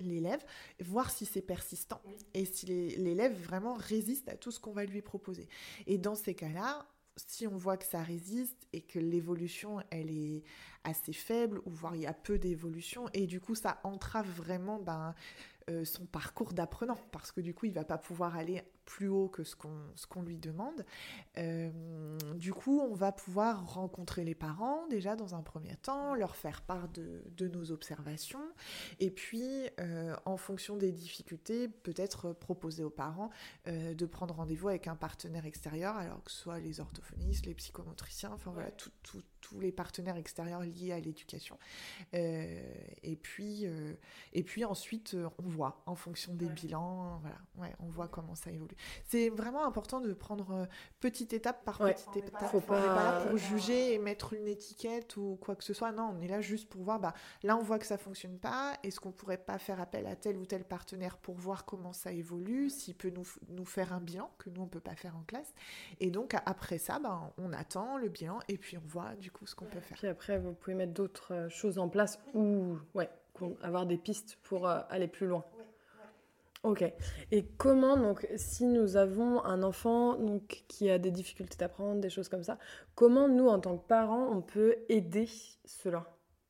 l'élève, 0.00 0.44
voir 0.80 1.10
si 1.10 1.24
c'est 1.24 1.42
persistant 1.42 2.00
et 2.34 2.44
si 2.44 2.66
l'élève 2.66 3.34
vraiment 3.42 3.74
résiste 3.74 4.13
à 4.28 4.36
tout 4.36 4.50
ce 4.50 4.60
qu'on 4.60 4.72
va 4.72 4.84
lui 4.84 5.02
proposer. 5.02 5.48
Et 5.86 5.98
dans 5.98 6.14
ces 6.14 6.34
cas-là, 6.34 6.86
si 7.16 7.46
on 7.46 7.56
voit 7.56 7.76
que 7.76 7.84
ça 7.84 8.02
résiste 8.02 8.66
et 8.72 8.80
que 8.80 8.98
l'évolution 8.98 9.80
elle 9.90 10.10
est 10.10 10.42
assez 10.82 11.12
faible 11.12 11.60
ou 11.64 11.70
voire 11.70 11.94
il 11.94 12.02
y 12.02 12.06
a 12.06 12.12
peu 12.12 12.38
d'évolution 12.38 13.08
et 13.12 13.26
du 13.26 13.40
coup 13.40 13.54
ça 13.54 13.80
entrave 13.84 14.28
vraiment 14.28 14.80
ben, 14.80 15.14
euh, 15.70 15.84
son 15.84 16.06
parcours 16.06 16.52
d'apprenant 16.52 16.98
parce 17.12 17.30
que 17.30 17.40
du 17.40 17.54
coup 17.54 17.66
il 17.66 17.72
va 17.72 17.84
pas 17.84 17.98
pouvoir 17.98 18.36
aller 18.36 18.62
plus 18.84 19.08
haut 19.08 19.28
que 19.28 19.44
ce 19.44 19.56
qu'on 19.56 20.22
lui 20.22 20.36
demande. 20.36 20.84
Euh, 21.38 21.70
du 22.36 22.52
coup, 22.52 22.80
on 22.80 22.94
va 22.94 23.12
pouvoir 23.12 23.74
rencontrer 23.74 24.24
les 24.24 24.34
parents 24.34 24.86
déjà 24.88 25.16
dans 25.16 25.34
un 25.34 25.42
premier 25.42 25.76
temps, 25.76 26.14
leur 26.14 26.36
faire 26.36 26.62
part 26.62 26.88
de, 26.88 27.22
de 27.36 27.48
nos 27.48 27.72
observations, 27.72 28.44
et 29.00 29.10
puis 29.10 29.68
euh, 29.80 30.14
en 30.24 30.36
fonction 30.36 30.76
des 30.76 30.92
difficultés, 30.92 31.68
peut-être 31.68 32.32
proposer 32.32 32.84
aux 32.84 32.90
parents 32.90 33.30
euh, 33.66 33.94
de 33.94 34.06
prendre 34.06 34.34
rendez-vous 34.34 34.68
avec 34.68 34.86
un 34.86 34.96
partenaire 34.96 35.46
extérieur, 35.46 35.96
alors 35.96 36.22
que 36.22 36.30
ce 36.30 36.38
soit 36.38 36.60
les 36.60 36.80
orthophonistes, 36.80 37.46
les 37.46 37.54
psychomotriciens, 37.54 38.32
enfin 38.32 38.50
voilà, 38.52 38.70
tous 38.70 39.60
les 39.60 39.72
partenaires 39.72 40.16
extérieurs 40.16 40.62
liés 40.62 40.92
à 40.92 41.00
l'éducation. 41.00 41.58
et 42.12 43.18
puis 43.22 43.66
et 44.32 44.42
puis 44.42 44.64
ensuite, 44.64 45.16
on 45.38 45.48
voit 45.48 45.82
en 45.86 45.94
fonction 45.94 46.34
des 46.34 46.48
bilans, 46.48 47.18
voilà, 47.20 47.38
ouais, 47.56 47.74
on 47.80 47.88
voit 47.88 48.08
comment 48.08 48.34
ça 48.34 48.50
évolue. 48.50 48.73
C'est 49.04 49.28
vraiment 49.28 49.64
important 49.64 50.00
de 50.00 50.12
prendre 50.12 50.50
euh, 50.52 50.66
petite 51.00 51.32
étape 51.32 51.64
par 51.64 51.78
petite 51.78 52.16
étape. 52.16 52.44
Faut 52.50 52.60
pas... 52.60 52.78
On 52.78 52.80
n'est 52.80 52.86
pas 52.86 53.12
là 53.12 53.26
pour 53.26 53.36
juger 53.36 53.94
et 53.94 53.98
mettre 53.98 54.32
une 54.32 54.48
étiquette 54.48 55.16
ou 55.16 55.38
quoi 55.40 55.56
que 55.56 55.64
ce 55.64 55.74
soit. 55.74 55.92
Non, 55.92 56.14
on 56.16 56.20
est 56.20 56.28
là 56.28 56.40
juste 56.40 56.68
pour 56.68 56.82
voir, 56.82 57.00
bah, 57.00 57.14
là 57.42 57.56
on 57.56 57.62
voit 57.62 57.78
que 57.78 57.86
ça 57.86 57.98
fonctionne 57.98 58.38
pas. 58.38 58.74
Est-ce 58.82 59.00
qu'on 59.00 59.12
pourrait 59.12 59.38
pas 59.38 59.58
faire 59.58 59.80
appel 59.80 60.06
à 60.06 60.16
tel 60.16 60.36
ou 60.36 60.46
tel 60.46 60.64
partenaire 60.64 61.16
pour 61.18 61.34
voir 61.34 61.64
comment 61.64 61.92
ça 61.92 62.12
évolue, 62.12 62.70
s'il 62.70 62.94
peut 62.94 63.10
nous, 63.10 63.26
nous 63.48 63.64
faire 63.64 63.92
un 63.92 64.00
bilan 64.00 64.30
que 64.38 64.50
nous 64.50 64.62
on 64.62 64.66
peut 64.66 64.80
pas 64.80 64.94
faire 64.94 65.16
en 65.16 65.22
classe. 65.22 65.54
Et 66.00 66.10
donc 66.10 66.34
après 66.46 66.78
ça, 66.78 66.98
bah, 66.98 67.32
on 67.38 67.52
attend 67.52 67.96
le 67.98 68.08
bilan 68.08 68.40
et 68.48 68.58
puis 68.58 68.76
on 68.78 68.86
voit 68.86 69.14
du 69.16 69.30
coup 69.30 69.46
ce 69.46 69.54
qu'on 69.54 69.66
peut 69.66 69.80
faire. 69.80 69.96
Puis 69.96 70.08
après, 70.08 70.38
vous 70.38 70.52
pouvez 70.52 70.74
mettre 70.74 70.92
d'autres 70.92 71.34
euh, 71.34 71.48
choses 71.48 71.78
en 71.78 71.88
place 71.88 72.18
ou 72.34 72.76
ouais, 72.94 73.10
avoir 73.62 73.86
des 73.86 73.96
pistes 73.96 74.38
pour 74.42 74.68
euh, 74.68 74.80
aller 74.90 75.08
plus 75.08 75.26
loin. 75.26 75.44
Ok. 76.64 76.82
Et 77.30 77.44
comment, 77.58 77.98
donc, 77.98 78.26
si 78.36 78.64
nous 78.64 78.96
avons 78.96 79.44
un 79.44 79.62
enfant 79.62 80.16
donc, 80.16 80.64
qui 80.66 80.88
a 80.88 80.98
des 80.98 81.10
difficultés 81.10 81.58
d'apprendre, 81.58 82.00
des 82.00 82.08
choses 82.08 82.30
comme 82.30 82.42
ça, 82.42 82.58
comment 82.94 83.28
nous, 83.28 83.48
en 83.48 83.60
tant 83.60 83.76
que 83.76 83.86
parents, 83.86 84.30
on 84.32 84.40
peut 84.40 84.76
aider 84.88 85.28
cela? 85.66 86.06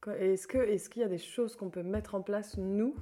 Est-ce 0.07 0.47
qu'il 0.47 0.61
est 0.61 0.97
y 0.97 1.03
a 1.03 1.09
des 1.09 1.19
choses 1.19 1.57
qu'on 1.57 1.69
peut 1.69 1.83
mettre 1.83 2.15
en 2.15 2.23
place, 2.23 2.57
nous? 2.57 2.95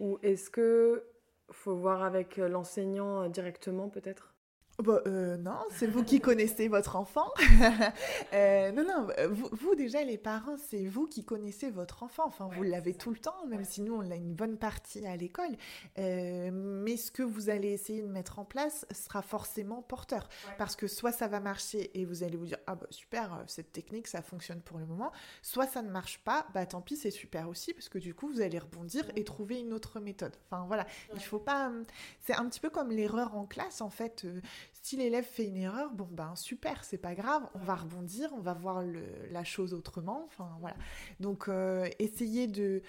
Ou 0.00 0.18
est-ce 0.22 0.48
que 0.48 1.04
faut 1.50 1.76
voir 1.76 2.02
avec 2.02 2.38
l'enseignant 2.38 3.24
euh, 3.24 3.28
directement, 3.28 3.90
peut-être? 3.90 4.34
Bah, 4.82 5.02
euh, 5.08 5.36
non, 5.36 5.58
c'est 5.72 5.88
vous 5.88 6.04
qui 6.04 6.20
connaissez 6.20 6.68
votre 6.68 6.94
enfant. 6.94 7.32
euh, 8.32 8.70
non, 8.70 8.84
non, 8.84 9.08
vous, 9.28 9.48
vous, 9.50 9.74
déjà 9.74 10.04
les 10.04 10.18
parents, 10.18 10.56
c'est 10.56 10.86
vous 10.86 11.08
qui 11.08 11.24
connaissez 11.24 11.68
votre 11.68 12.04
enfant. 12.04 12.22
Enfin, 12.26 12.48
vous 12.54 12.62
l'avez 12.62 12.94
tout 12.94 13.10
le 13.10 13.18
temps, 13.18 13.44
même 13.48 13.64
si 13.64 13.82
nous 13.82 13.94
on 13.94 14.02
l'a 14.02 14.14
une 14.14 14.34
bonne 14.34 14.56
partie 14.56 15.04
à 15.04 15.16
l'école. 15.16 15.56
Euh, 15.98 16.50
mais 16.52 16.96
ce 16.96 17.10
que 17.10 17.24
vous 17.24 17.50
allez 17.50 17.72
essayer 17.72 18.02
de 18.02 18.06
mettre 18.06 18.38
en 18.38 18.44
place 18.44 18.86
sera 18.92 19.20
forcément 19.20 19.82
porteur, 19.82 20.28
parce 20.58 20.76
que 20.76 20.86
soit 20.86 21.10
ça 21.10 21.26
va 21.26 21.40
marcher 21.40 21.90
et 21.98 22.04
vous 22.04 22.22
allez 22.22 22.36
vous 22.36 22.46
dire 22.46 22.58
ah 22.68 22.76
bah 22.76 22.86
super, 22.90 23.34
euh, 23.34 23.42
cette 23.48 23.72
technique 23.72 24.06
ça 24.06 24.22
fonctionne 24.22 24.60
pour 24.60 24.78
le 24.78 24.86
moment. 24.86 25.10
Soit 25.42 25.66
ça 25.66 25.82
ne 25.82 25.90
marche 25.90 26.20
pas, 26.20 26.46
bah 26.54 26.66
tant 26.66 26.82
pis, 26.82 26.96
c'est 26.96 27.10
super 27.10 27.48
aussi, 27.48 27.74
parce 27.74 27.88
que 27.88 27.98
du 27.98 28.14
coup 28.14 28.28
vous 28.28 28.40
allez 28.40 28.60
rebondir 28.60 29.10
et 29.16 29.24
trouver 29.24 29.58
une 29.58 29.72
autre 29.72 29.98
méthode. 29.98 30.36
Enfin 30.46 30.66
voilà, 30.68 30.86
il 31.14 31.20
faut 31.20 31.40
pas. 31.40 31.72
C'est 32.20 32.36
un 32.36 32.48
petit 32.48 32.60
peu 32.60 32.70
comme 32.70 32.92
l'erreur 32.92 33.36
en 33.36 33.44
classe 33.44 33.80
en 33.80 33.90
fait 33.90 34.24
si 34.72 34.96
l'élève 34.96 35.24
fait 35.24 35.46
une 35.46 35.56
erreur, 35.56 35.92
bon 35.92 36.08
ben 36.10 36.34
super, 36.36 36.84
c'est 36.84 36.98
pas 36.98 37.14
grave, 37.14 37.42
on 37.54 37.58
va 37.58 37.74
rebondir, 37.74 38.30
on 38.36 38.40
va 38.40 38.54
voir 38.54 38.82
la 39.30 39.44
chose 39.44 39.74
autrement. 39.74 40.24
Enfin 40.26 40.56
voilà. 40.60 40.76
Donc 41.20 41.48
euh, 41.48 41.88
essayer 41.98 42.46
de 42.46 42.82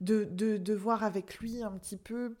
de, 0.00 0.24
de, 0.24 0.74
voir 0.74 1.04
avec 1.04 1.38
lui 1.38 1.62
un 1.62 1.70
petit 1.78 1.96
peu 1.96 2.34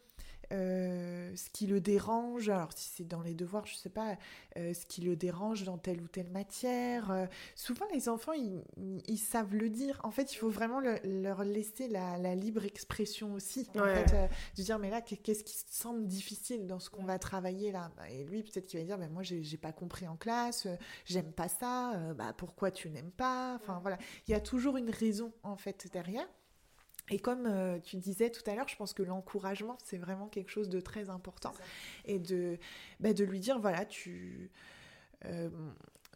euh, 0.52 1.34
ce 1.34 1.48
qui 1.50 1.66
le 1.66 1.80
dérange, 1.80 2.50
alors 2.50 2.72
si 2.74 2.90
c'est 2.94 3.08
dans 3.08 3.22
les 3.22 3.34
devoirs, 3.34 3.66
je 3.66 3.74
sais 3.74 3.88
pas, 3.88 4.16
euh, 4.58 4.74
ce 4.74 4.84
qui 4.84 5.00
le 5.00 5.16
dérange 5.16 5.64
dans 5.64 5.78
telle 5.78 6.02
ou 6.02 6.08
telle 6.08 6.28
matière. 6.28 7.10
Euh, 7.10 7.26
souvent, 7.54 7.86
les 7.92 8.08
enfants, 8.08 8.32
ils, 8.32 9.18
savent 9.18 9.54
le 9.54 9.70
dire. 9.70 10.00
En 10.04 10.10
fait, 10.10 10.32
il 10.32 10.36
faut 10.36 10.50
vraiment 10.50 10.80
leur 10.80 11.44
laisser 11.44 11.88
la, 11.88 12.34
libre 12.34 12.64
expression 12.64 13.32
aussi. 13.34 13.66
En 13.76 13.84
fait, 13.84 14.14
de 14.56 14.62
dire, 14.62 14.78
mais 14.78 14.90
là, 14.90 15.00
qu'est-ce 15.00 15.44
qui 15.44 15.56
semble 15.70 16.06
difficile 16.06 16.66
dans 16.66 16.78
ce 16.78 16.90
qu'on 16.90 17.04
va 17.04 17.18
travailler 17.18 17.72
là? 17.72 17.90
Bah, 17.96 18.10
Et 18.10 18.24
lui, 18.24 18.42
peut-être 18.42 18.66
qu'il 18.66 18.80
va 18.80 18.84
dire, 18.84 18.98
ben, 18.98 19.10
moi, 19.10 19.22
j'ai 19.22 19.56
pas 19.56 19.72
compris 19.72 20.06
en 20.06 20.16
classe, 20.16 20.66
j'aime 21.06 21.32
pas 21.32 21.48
ça, 21.48 22.12
bah, 22.14 22.34
pourquoi 22.36 22.70
tu 22.70 22.90
n'aimes 22.90 23.12
pas? 23.12 23.54
Enfin, 23.54 23.78
voilà. 23.80 23.96
Il 24.26 24.32
y 24.32 24.34
a 24.34 24.40
toujours 24.40 24.76
une 24.76 24.90
raison, 24.90 25.32
en 25.42 25.56
fait, 25.56 25.88
derrière. 25.92 26.26
Et 27.10 27.18
comme 27.18 27.46
euh, 27.46 27.78
tu 27.80 27.96
disais 27.96 28.30
tout 28.30 28.48
à 28.48 28.54
l'heure, 28.54 28.68
je 28.68 28.76
pense 28.76 28.92
que 28.92 29.02
l'encouragement, 29.02 29.76
c'est 29.84 29.98
vraiment 29.98 30.28
quelque 30.28 30.50
chose 30.50 30.68
de 30.68 30.80
très 30.80 31.10
important. 31.10 31.52
Et 32.04 32.18
de, 32.18 32.58
bah, 33.00 33.12
de 33.12 33.24
lui 33.24 33.40
dire, 33.40 33.58
voilà, 33.58 33.84
tu... 33.84 34.50
Euh, 35.24 35.50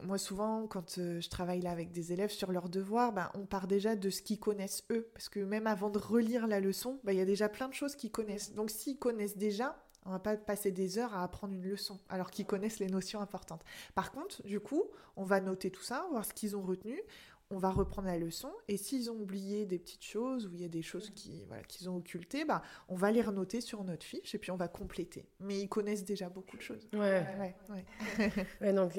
moi, 0.03 0.18
souvent, 0.18 0.66
quand 0.66 0.99
euh, 0.99 1.20
je 1.20 1.29
travaille 1.31 1.61
là 1.61 1.70
avec 1.70 1.90
des 1.90 2.12
élèves 2.12 2.31
sur 2.31 2.53
leurs 2.53 2.68
devoirs, 2.68 3.12
bah, 3.12 3.33
on 3.35 3.46
part 3.46 3.66
déjà 3.66 3.96
de 3.96 4.11
ce 4.11 4.20
qu'ils 4.20 4.38
connaissent 4.38 4.85
eux. 4.90 5.09
Parce 5.14 5.29
que 5.29 5.40
même 5.40 5.66
avant 5.66 5.90
de 5.90 5.99
relire 5.99 6.46
la 6.46 6.61
leçon, 6.61 7.01
bah, 7.03 7.12
il 7.12 7.18
y 7.18 7.22
a 7.22 7.25
déjà 7.25 7.49
plein 7.49 7.68
de 7.68 7.75
choses 7.75 7.96
qu'ils 7.96 8.11
connaissent. 8.11 8.53
Donc, 8.53 8.70
s'ils 8.70 8.99
connaissent 8.99 9.38
déjà, 9.38 9.77
on 10.05 10.11
va 10.11 10.18
pas 10.18 10.37
passer 10.37 10.70
des 10.70 10.99
heures 10.99 11.14
à 11.14 11.22
apprendre 11.22 11.55
une 11.55 11.68
leçon, 11.68 11.99
alors 12.09 12.31
qu'ils 12.31 12.46
connaissent 12.46 12.79
les 12.79 12.88
notions 12.88 13.20
importantes. 13.20 13.64
Par 13.94 14.12
contre, 14.12 14.42
du 14.46 14.61
coup, 14.61 14.85
on 15.16 15.25
va 15.25 15.40
noter 15.40 15.70
tout 15.70 15.83
ça, 15.83 16.07
voir 16.11 16.25
ce 16.25 16.33
qu'ils 16.33 16.57
ont 16.57 16.62
retenu 16.62 17.01
on 17.50 17.59
va 17.59 17.70
reprendre 17.70 18.09
la 18.09 18.18
leçon 18.18 18.52
et 18.68 18.76
s'ils 18.76 19.11
ont 19.11 19.14
oublié 19.14 19.66
des 19.66 19.78
petites 19.78 20.04
choses 20.04 20.46
ou 20.46 20.54
il 20.54 20.62
y 20.62 20.64
a 20.64 20.68
des 20.68 20.82
choses 20.82 21.11
qui 21.11 21.44
voilà 21.46 21.62
qu'ils 21.62 21.88
ont 21.88 21.96
occultées, 21.96 22.44
bah 22.44 22.62
on 22.88 22.96
va 22.96 23.12
les 23.12 23.22
renoter 23.22 23.61
sur 23.61 23.85
notre 23.85 24.04
fiche 24.04 24.35
et 24.35 24.38
puis 24.38 24.50
on 24.50 24.56
va 24.56 24.68
compléter. 24.68 25.28
Mais 25.40 25.59
ils 25.61 25.68
connaissent 25.68 26.04
déjà 26.04 26.28
beaucoup 26.28 26.56
de 26.56 26.62
choses. 26.62 26.88
Ouais. 26.92 27.24
Ouais. 27.70 28.72
donc 28.72 28.92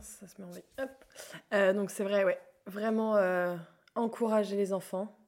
ça 0.00 0.28
se 0.28 0.40
met 0.40 0.46
en 0.46 0.82
Hop. 0.82 0.90
Euh, 1.54 1.72
donc 1.72 1.90
c'est 1.90 2.04
vrai, 2.04 2.24
ouais, 2.24 2.38
vraiment 2.66 3.16
euh, 3.16 3.56
encourager 3.94 4.56
les 4.56 4.72
enfants 4.72 5.18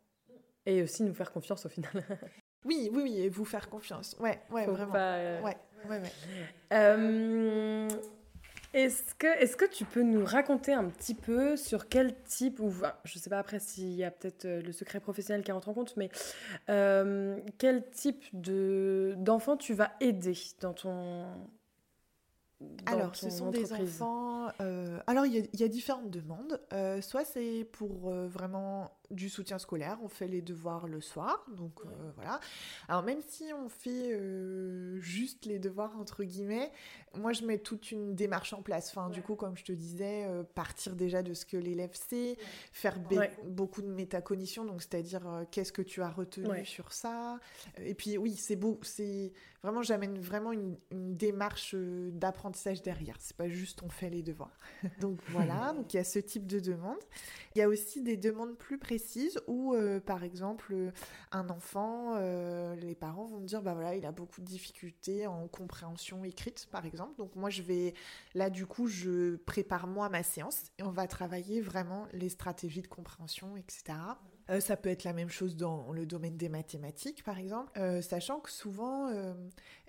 et 0.67 0.83
aussi 0.83 1.03
nous 1.03 1.15
faire 1.15 1.33
confiance 1.33 1.67
au 1.67 1.69
final. 1.69 1.91
oui, 2.65 2.89
oui, 2.93 3.03
oui, 3.03 3.21
et 3.21 3.29
vous 3.29 3.45
faire 3.45 3.69
confiance. 3.69 4.17
Ouais, 4.21 4.41
ouais, 4.51 4.67
vraiment. 4.67 4.95
Euh, 4.95 5.43
ouais, 5.43 5.57
ouais, 5.89 6.01
ouais. 6.71 7.99
Est-ce 8.75 9.15
que, 9.15 9.27
est 9.27 9.57
que 9.57 9.65
tu 9.65 9.85
peux 9.87 10.03
nous 10.03 10.25
raconter 10.25 10.75
un 10.75 10.85
petit 10.85 11.15
peu 11.15 11.57
sur 11.57 11.89
quel 11.89 12.15
type, 12.25 12.61
ou 12.61 12.71
je 13.05 13.19
ne 13.19 13.23
sais 13.23 13.31
pas 13.31 13.39
après 13.39 13.61
s'il 13.61 13.95
y 13.95 14.05
a 14.05 14.11
peut-être 14.11 14.45
euh, 14.45 14.61
le 14.61 14.73
secret 14.73 15.01
professionnel 15.01 15.43
qui 15.43 15.53
rentre 15.53 15.71
en 15.71 15.75
compte, 15.75 15.97
mais 15.97 16.11
euh, 16.69 17.39
quel 17.57 17.89
type 17.91 18.25
d'enfant 18.33 19.57
tu 19.57 19.73
vas 19.73 19.93
aider 20.01 20.37
dans 20.61 20.75
ton, 20.75 21.27
alors, 22.87 23.15
ce 23.15 23.31
sont 23.31 23.51
des 23.51 23.73
enfants. 23.73 24.49
Euh, 24.61 24.99
alors, 25.07 25.25
il 25.25 25.49
y, 25.55 25.63
a 25.63 25.69
différentes 25.69 26.11
demandes. 26.11 26.61
soit 27.01 27.25
c'est 27.25 27.65
pour 27.71 28.11
vraiment 28.11 28.91
du 29.11 29.31
soutien 29.31 29.59
scolaire, 29.59 29.99
on 30.03 30.09
fait 30.09 30.29
les 30.29 30.43
devoirs 30.43 30.87
le 30.87 31.01
soir, 31.01 31.47
donc 31.57 31.73
euh, 31.81 31.89
voilà. 32.17 32.41
Alors 32.89 33.03
même 33.03 33.21
si 33.27 33.45
on 33.55 33.69
fait 33.69 34.13
euh, 34.13 35.01
juste 35.01 35.47
les 35.47 35.59
devoirs 35.59 35.99
entre 35.99 36.25
guillemets, 36.25 36.71
moi 37.15 37.33
je 37.33 37.45
mets 37.45 37.59
toute 37.59 37.91
une 37.91 38.15
démarche 38.15 38.53
en 38.53 38.63
place. 38.63 38.91
Enfin, 38.91 39.09
du 39.09 39.23
coup, 39.23 39.35
comme 39.35 39.57
je 39.57 39.65
te 39.65 39.73
disais, 39.73 40.27
euh, 40.27 40.43
partir 40.43 40.95
déjà 40.95 41.23
de 41.23 41.33
ce 41.33 41.47
que 41.47 41.57
l'élève 41.57 41.95
sait, 41.95 42.37
faire 42.73 42.99
beaucoup 43.47 43.81
de 43.81 43.89
métacognition, 43.89 44.65
donc 44.65 44.83
c'est-à-dire 44.83 45.23
qu'est-ce 45.51 45.73
que 45.73 45.83
tu 45.83 46.03
as 46.03 46.11
retenu 46.11 46.65
sur 46.67 46.93
ça. 46.93 47.39
Et 47.79 47.95
puis 47.95 48.19
oui, 48.19 48.35
c'est 48.37 48.57
beau, 48.57 48.79
c'est 48.83 49.33
vraiment 49.63 49.83
j'amène 49.83 50.19
vraiment 50.19 50.53
une, 50.53 50.77
une 50.93 51.17
démarche 51.17 51.75
d'apprentissage 51.75 52.83
derrière. 52.83 53.17
C'est 53.21 53.37
pas 53.37 53.49
juste 53.49 53.83
on 53.83 53.89
fait 53.89 54.11
les 54.11 54.23
devoirs. 54.23 54.57
donc 55.01 55.19
voilà, 55.29 55.73
donc 55.77 55.95
il 55.95 55.97
y 55.97 56.01
a 56.01 56.05
ce 56.05 56.19
type 56.19 56.47
de 56.47 56.61
demande. 56.61 56.99
Il 57.55 57.59
y 57.59 57.63
a 57.63 57.69
aussi 57.69 58.03
des 58.03 58.17
demandes 58.17 58.57
plus 58.57 58.79
précises 58.79 58.98
où, 59.47 59.75
euh, 59.75 60.01
par 60.01 60.25
exemple, 60.25 60.75
un 61.33 61.49
enfant, 61.49 62.15
euh, 62.17 62.75
les 62.77 62.95
parents 62.95 63.27
vont 63.27 63.39
me 63.41 63.47
dire, 63.47 63.63
bah 63.63 63.75
voilà, 63.75 63.95
il 63.95 64.05
a 64.07 64.13
beaucoup 64.13 64.41
de 64.41 64.47
difficultés 64.47 65.27
en 65.27 65.47
compréhension 65.49 66.25
écrite, 66.25 66.69
par 66.71 66.85
exemple. 66.87 67.17
Donc 67.17 67.35
moi, 67.37 67.51
je 67.51 67.63
vais, 67.63 67.95
là, 68.35 68.51
du 68.51 68.67
coup, 68.67 68.87
je 68.87 69.37
prépare 69.37 69.87
moi 69.87 70.09
ma 70.09 70.23
séance 70.23 70.65
et 70.79 70.83
on 70.83 70.91
va 70.91 71.07
travailler 71.07 71.61
vraiment 71.61 72.07
les 72.13 72.29
stratégies 72.29 72.83
de 72.83 72.89
compréhension, 72.89 73.57
etc. 73.57 73.95
Euh, 74.51 74.61
ça 74.61 74.77
peut 74.77 74.89
être 74.89 75.05
la 75.05 75.13
même 75.13 75.29
chose 75.29 75.57
dans 75.57 75.93
le 75.93 76.07
domaine 76.07 76.37
des 76.37 76.49
mathématiques, 76.49 77.23
par 77.23 77.39
exemple, 77.39 77.79
sachant 78.03 78.41
que 78.41 78.51
souvent, 78.51 79.11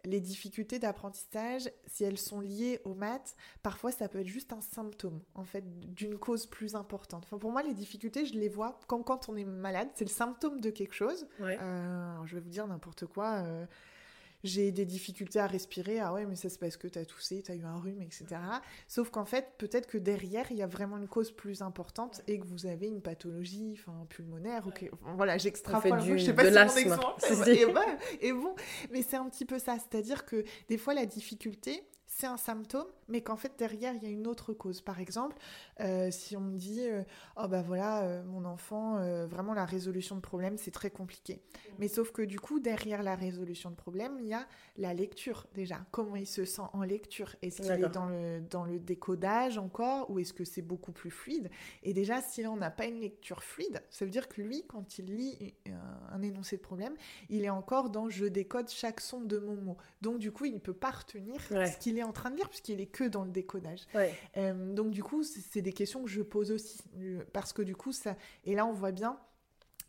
les 0.05 0.19
difficultés 0.19 0.79
d'apprentissage, 0.79 1.69
si 1.85 2.03
elles 2.03 2.17
sont 2.17 2.39
liées 2.39 2.79
aux 2.83 2.93
maths, 2.93 3.35
parfois 3.63 3.91
ça 3.91 4.07
peut 4.07 4.19
être 4.19 4.27
juste 4.27 4.53
un 4.53 4.61
symptôme, 4.61 5.21
en 5.35 5.43
fait, 5.43 5.63
d'une 5.93 6.17
cause 6.17 6.45
plus 6.45 6.75
importante. 6.75 7.23
Enfin, 7.25 7.37
pour 7.37 7.51
moi, 7.51 7.63
les 7.63 7.73
difficultés, 7.73 8.25
je 8.25 8.33
les 8.33 8.49
vois 8.49 8.79
comme 8.87 9.03
quand 9.03 9.29
on 9.29 9.35
est 9.35 9.45
malade, 9.45 9.89
c'est 9.95 10.05
le 10.05 10.11
symptôme 10.11 10.61
de 10.61 10.69
quelque 10.69 10.93
chose. 10.93 11.27
Euh, 11.39 12.25
je 12.25 12.35
vais 12.35 12.41
vous 12.41 12.49
dire 12.49 12.67
n'importe 12.67 13.05
quoi. 13.05 13.43
J'ai 14.43 14.71
des 14.71 14.85
difficultés 14.85 15.39
à 15.39 15.47
respirer, 15.47 15.99
ah 15.99 16.13
ouais, 16.13 16.25
mais 16.25 16.35
ça 16.35 16.49
c'est 16.49 16.59
parce 16.59 16.77
que 16.77 16.87
tu 16.87 16.97
as 16.97 17.05
toussé, 17.05 17.41
tu 17.43 17.51
as 17.51 17.55
eu 17.55 17.63
un 17.63 17.77
rhume, 17.77 18.01
etc. 18.01 18.25
Sauf 18.87 19.09
qu'en 19.09 19.25
fait, 19.25 19.53
peut-être 19.57 19.87
que 19.87 19.97
derrière, 19.97 20.51
il 20.51 20.57
y 20.57 20.61
a 20.61 20.67
vraiment 20.67 20.97
une 20.97 21.07
cause 21.07 21.31
plus 21.31 21.61
importante 21.61 22.21
et 22.27 22.39
que 22.39 22.45
vous 22.45 22.65
avez 22.65 22.87
une 22.87 23.01
pathologie 23.01 23.77
enfin, 23.77 24.05
pulmonaire. 24.09 24.65
Ok, 24.67 24.89
voilà, 25.15 25.37
j'extrapole, 25.37 25.99
je 26.01 26.17
sais 26.25 26.33
pas 26.33 26.67
si 26.69 26.85
mon 26.85 26.93
exemple 26.93 27.49
est, 27.49 28.27
est 28.27 28.33
bon, 28.33 28.55
mais 28.91 29.01
c'est 29.01 29.17
un 29.17 29.29
petit 29.29 29.45
peu 29.45 29.59
ça, 29.59 29.77
c'est-à-dire 29.77 30.25
que 30.25 30.43
des 30.67 30.77
fois, 30.77 30.93
la 30.93 31.05
difficulté, 31.05 31.83
c'est 32.11 32.25
un 32.25 32.37
symptôme, 32.37 32.87
mais 33.07 33.21
qu'en 33.21 33.37
fait 33.37 33.53
derrière 33.57 33.93
il 33.93 34.03
y 34.03 34.07
a 34.07 34.09
une 34.09 34.25
autre 34.25 34.51
cause. 34.51 34.81
Par 34.81 34.99
exemple, 34.99 35.37
euh, 35.79 36.09
si 36.11 36.35
on 36.35 36.41
me 36.41 36.57
dit 36.57 36.81
euh, 36.81 37.03
oh 37.37 37.47
bah 37.47 37.61
voilà 37.61 38.01
euh, 38.01 38.23
mon 38.23 38.45
enfant 38.45 38.97
vraiment 39.27 39.53
la 39.53 39.65
résolution 39.65 40.15
de 40.15 40.21
problème 40.21 40.57
c'est 40.57 40.71
très 40.71 40.89
compliqué. 40.89 41.35
Mm. 41.35 41.71
Mais 41.77 41.87
sauf 41.87 42.11
que 42.11 42.23
du 42.23 42.39
coup 42.39 42.59
derrière 42.59 43.03
la 43.03 43.15
résolution 43.15 43.69
de 43.69 43.75
problème 43.75 44.17
il 44.19 44.27
y 44.27 44.33
a 44.33 44.45
la 44.77 44.93
lecture 44.93 45.45
déjà. 45.53 45.85
Comment 45.91 46.15
il 46.15 46.25
se 46.25 46.45
sent 46.45 46.63
en 46.73 46.81
lecture? 46.81 47.35
Est-ce 47.43 47.61
qu'il 47.61 47.71
est 47.71 47.89
dans 47.89 48.07
le 48.07 48.41
dans 48.41 48.65
le 48.65 48.79
décodage 48.79 49.59
encore 49.59 50.09
ou 50.09 50.19
est-ce 50.19 50.33
que 50.33 50.43
c'est 50.43 50.63
beaucoup 50.63 50.91
plus 50.91 51.11
fluide? 51.11 51.51
Et 51.83 51.93
déjà 51.93 52.21
si 52.21 52.45
on 52.47 52.57
n'a 52.57 52.71
pas 52.71 52.85
une 52.85 52.99
lecture 52.99 53.43
fluide, 53.43 53.83
ça 53.91 54.03
veut 54.03 54.11
dire 54.11 54.27
que 54.27 54.41
lui 54.41 54.65
quand 54.67 54.97
il 54.97 55.15
lit 55.15 55.53
un 56.11 56.21
énoncé 56.23 56.57
de 56.57 56.61
problème, 56.61 56.95
il 57.29 57.45
est 57.45 57.49
encore 57.51 57.91
dans 57.91 58.09
je 58.09 58.25
décode 58.25 58.67
chaque 58.69 58.99
son 58.99 59.21
de 59.21 59.37
mon 59.37 59.55
mot. 59.55 59.77
Donc 60.01 60.17
du 60.17 60.31
coup 60.31 60.45
il 60.45 60.55
ne 60.55 60.59
peut 60.59 60.73
pas 60.73 60.91
retenir 60.91 61.39
ce 61.41 61.77
qu'il 61.77 61.98
est 61.99 62.03
en 62.03 62.11
train 62.11 62.31
de 62.31 62.35
lire 62.35 62.49
puisqu'il 62.49 62.81
est 62.81 62.87
que 62.87 63.03
dans 63.03 63.23
le 63.23 63.31
décodage. 63.31 63.81
Euh, 64.37 64.73
donc 64.73 64.91
du 64.91 65.03
coup, 65.03 65.23
c'est 65.23 65.61
des 65.61 65.73
questions 65.73 66.03
que 66.03 66.09
je 66.09 66.21
pose 66.21 66.51
aussi 66.51 66.79
parce 67.33 67.53
que 67.53 67.61
du 67.61 67.75
coup 67.75 67.91
ça 67.91 68.15
et 68.45 68.55
là 68.55 68.65
on 68.65 68.73
voit 68.73 68.91
bien 68.91 69.19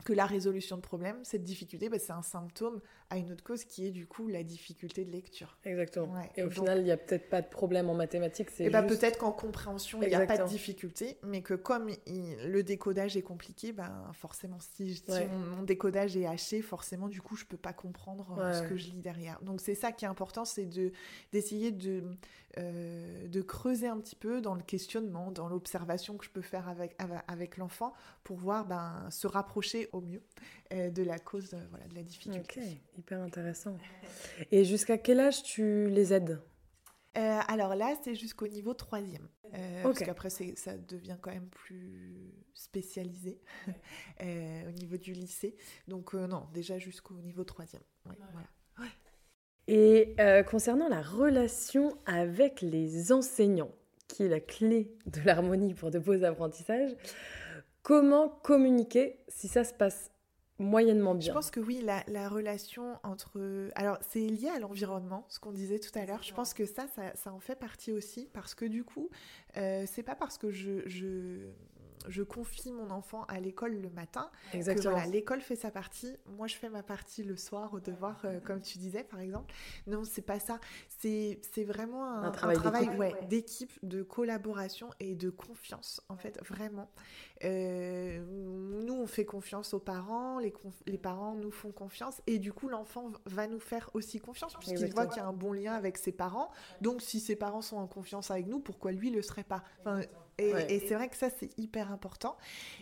que 0.05 0.13
la 0.13 0.27
résolution 0.27 0.77
de 0.77 0.83
problème, 0.83 1.17
cette 1.23 1.45
difficulté, 1.45 1.89
bah, 1.89 1.99
c'est 1.99 2.13
un 2.13 2.23
symptôme 2.23 2.81
à 3.11 3.17
une 3.17 3.33
autre 3.33 3.43
cause 3.43 3.65
qui 3.65 3.87
est 3.87 3.91
du 3.91 4.07
coup 4.07 4.29
la 4.29 4.45
difficulté 4.45 5.05
de 5.05 5.11
lecture. 5.11 5.59
Exactement. 5.65 6.15
Et 6.37 6.43
au 6.43 6.51
final, 6.51 6.79
il 6.79 6.85
n'y 6.85 6.93
a 6.93 6.97
peut-être 6.97 7.29
pas 7.29 7.43
de 7.43 7.49
problème 7.49 7.91
en 7.91 7.95
mathématiques. 7.95 8.49
Et 8.61 8.71
bah, 8.71 8.83
peut-être 8.83 9.19
qu'en 9.19 9.33
compréhension, 9.33 10.01
il 10.03 10.09
n'y 10.09 10.15
a 10.15 10.27
pas 10.27 10.39
de 10.39 10.49
difficulté, 10.49 11.19
mais 11.25 11.43
que 11.43 11.55
comme 11.55 11.91
le 12.07 12.63
décodage 12.63 13.17
est 13.17 13.23
compliqué, 13.23 13.73
ben 13.73 14.11
forcément, 14.13 14.59
si, 14.61 15.03
mon, 15.57 15.63
décodage 15.63 16.17
est 16.17 16.27
haché, 16.27 16.63
forcément, 16.63 17.09
du 17.09 17.21
coup, 17.21 17.37
je 17.37 17.45
ne 17.45 17.49
peux 17.49 17.57
pas 17.57 17.73
comprendre 17.73 18.39
euh, 18.39 18.53
ce 18.53 18.63
que 18.63 18.77
je 18.77 18.91
lis 18.91 19.01
derrière. 19.01 19.41
Donc 19.43 19.61
c'est 19.61 19.75
ça 19.75 19.93
qui 19.93 20.05
est 20.05 20.09
important, 20.09 20.45
c'est 20.45 20.67
de, 20.67 20.93
d'essayer 21.33 21.73
de, 21.73 22.05
euh, 22.59 23.29
de 23.29 23.43
creuser 23.43 23.87
un 23.87 23.99
petit 23.99 24.17
peu 24.17 24.41
dans 24.41 24.55
le 24.55 24.63
questionnement, 24.63 25.31
dans 25.31 25.49
l'observation 25.49 26.17
que 26.17 26.25
je 26.25 26.31
peux 26.31 26.43
faire 26.43 26.69
avec, 26.69 26.97
avec 27.29 27.57
l'enfant 27.57 27.93
pour 28.25 28.39
voir 28.39 28.67
ben, 28.67 29.09
se 29.11 29.27
rapprocher 29.27 29.89
au 29.93 30.01
mieux 30.01 30.23
euh, 30.73 30.91
de 30.91 31.03
la 31.03 31.19
cause 31.19 31.55
voilà, 31.71 31.87
de 31.87 31.95
la 31.95 32.03
difficulté. 32.03 32.61
Ok, 32.61 32.99
hyper 32.99 33.21
intéressant. 33.21 33.77
Et 34.51 34.65
jusqu'à 34.65 34.99
quel 34.99 35.21
âge 35.21 35.43
tu 35.43 35.89
les 35.91 36.13
aides? 36.13 36.41
Euh, 37.17 37.41
alors 37.49 37.75
là, 37.75 37.95
c'est 38.03 38.15
jusqu'au 38.15 38.49
niveau 38.49 38.75
troisième. 38.75 39.29
Euh, 39.55 39.83
Parce 39.83 39.99
qu'après, 39.99 40.31
ça 40.31 40.77
devient 40.77 41.17
quand 41.21 41.33
même 41.33 41.49
plus 41.49 42.33
spécialisé 42.55 43.41
au 44.21 44.71
niveau 44.73 44.97
du 44.97 45.13
lycée. 45.13 45.57
Donc 45.89 46.15
non, 46.15 46.49
déjà 46.53 46.79
jusqu'au 46.79 47.15
niveau 47.15 47.45
troisième. 47.45 47.83
voilà. 48.05 48.49
Et 49.73 50.17
concernant 50.51 50.89
la 50.89 51.01
relation 51.01 51.97
avec 52.05 52.61
les 52.61 53.13
enseignants, 53.13 53.71
qui 54.09 54.25
est 54.25 54.29
la 54.29 54.41
clé 54.41 54.93
de 55.07 55.21
l'harmonie 55.25 55.75
pour 55.75 55.91
de 55.91 56.01
beaux 56.01 56.25
apprentissages, 56.25 56.91
comment 57.83 58.29
communiquer 58.29 59.21
si 59.29 59.47
ça 59.47 59.63
se 59.63 59.73
passe 59.73 60.11
moyennement 60.59 61.15
bien? 61.15 61.33
Je 61.33 61.35
pense 61.35 61.51
que 61.51 61.61
oui, 61.61 61.83
la, 61.83 62.29
relation 62.29 62.99
entre... 63.03 63.71
Alors, 63.75 63.99
c'est 64.03 64.21
lié 64.21 64.49
à 64.49 64.59
l'environnement, 64.59 65.25
ce 65.29 65.41
qu'on 65.41 65.53
disait 65.53 65.79
tout 65.79 65.97
à 65.99 66.05
l'heure. 66.05 66.23
Je 66.23 66.35
pense 66.35 66.53
que 66.53 66.67
ça, 66.67 66.87
ça, 67.15 67.33
en 67.33 67.41
fait 67.41 67.57
partie 67.57 67.93
aussi, 67.93 68.29
parce 68.33 68.55
que 68.55 68.65
du 68.65 68.85
coup, 68.85 69.09
euh, 69.57 69.85
c'est 69.87 70.03
pas 70.03 70.15
parce 70.15 70.39
que 70.39 70.51
je, 70.51 70.87
je 72.09 72.23
confie 72.23 72.73
mon 72.73 72.91
enfant 72.91 73.25
à 73.25 73.41
l'école 73.41 73.75
le 73.75 73.91
matin. 73.91 74.31
Exactement. 74.55 74.95
voilà, 74.95 75.07
l'école 75.07 75.41
fait 75.41 75.57
sa 75.57 75.71
partie, 75.71 76.17
moi 76.27 76.47
je 76.47 76.57
fais 76.57 76.69
ma 76.69 76.83
partie 76.83 77.23
le 77.23 77.37
soir 77.37 77.73
au 77.75 77.81
devoir, 77.81 78.21
euh, 78.25 78.41
comme 78.41 78.61
tu 78.61 78.79
disais 78.79 79.05
par 79.05 79.21
exemple. 79.21 79.53
Non, 79.87 80.05
c'est 80.05 80.23
pas 80.23 80.41
ça. 80.41 80.61
C'est 80.89 81.65
vraiment 81.65 82.05
un, 82.05 82.31
travail, 82.31 82.89
d'équipe, 83.29 83.73
de 83.83 84.03
collaboration 84.03 84.91
et 85.01 85.15
de 85.15 85.31
confiance, 85.31 86.03
en 86.09 86.17
fait, 86.17 86.39
vraiment. 86.45 86.91
Euh, 87.45 88.23
nous, 88.85 88.95
on 88.95 89.07
fait 89.07 89.25
confiance 89.25 89.73
aux 89.73 89.79
parents, 89.79 90.39
les, 90.39 90.53
les 90.87 90.99
parents 90.99 91.35
nous 91.35 91.51
font 91.51 91.73
confiance, 91.73 92.21
et 92.27 92.39
du 92.39 92.53
coup, 92.53 92.69
l'enfant 92.69 93.11
va 93.25 93.47
nous 93.47 93.61
faire 93.61 93.91
aussi 93.95 94.21
confiance, 94.21 94.55
puisqu'il 94.57 94.93
voit 94.93 95.07
qu'il 95.07 95.19
y 95.19 95.25
a 95.25 95.27
un 95.27 95.33
bon 95.33 95.53
lien 95.53 95.73
avec 95.73 95.97
ses 95.97 96.13
parents. 96.13 96.51
Donc, 96.81 97.01
si 97.01 97.21
ses 97.21 97.37
parents 97.37 97.63
sont 97.63 97.77
en 97.77 97.87
confiance 97.87 98.31
avec 98.31 98.47
nous, 98.47 98.61
pourquoi 98.61 98.93
lui 98.93 99.11
le 99.11 99.23
serait 99.23 99.40
pas 99.45 99.63
enfin, 99.81 100.01
et, 100.41 100.81
c'est 100.81 100.95
vrai 100.95 101.09
que 101.09 101.17
ça, 101.17 101.29
c'est 101.31 101.51
hyper 101.59 101.93
important. 101.93 102.37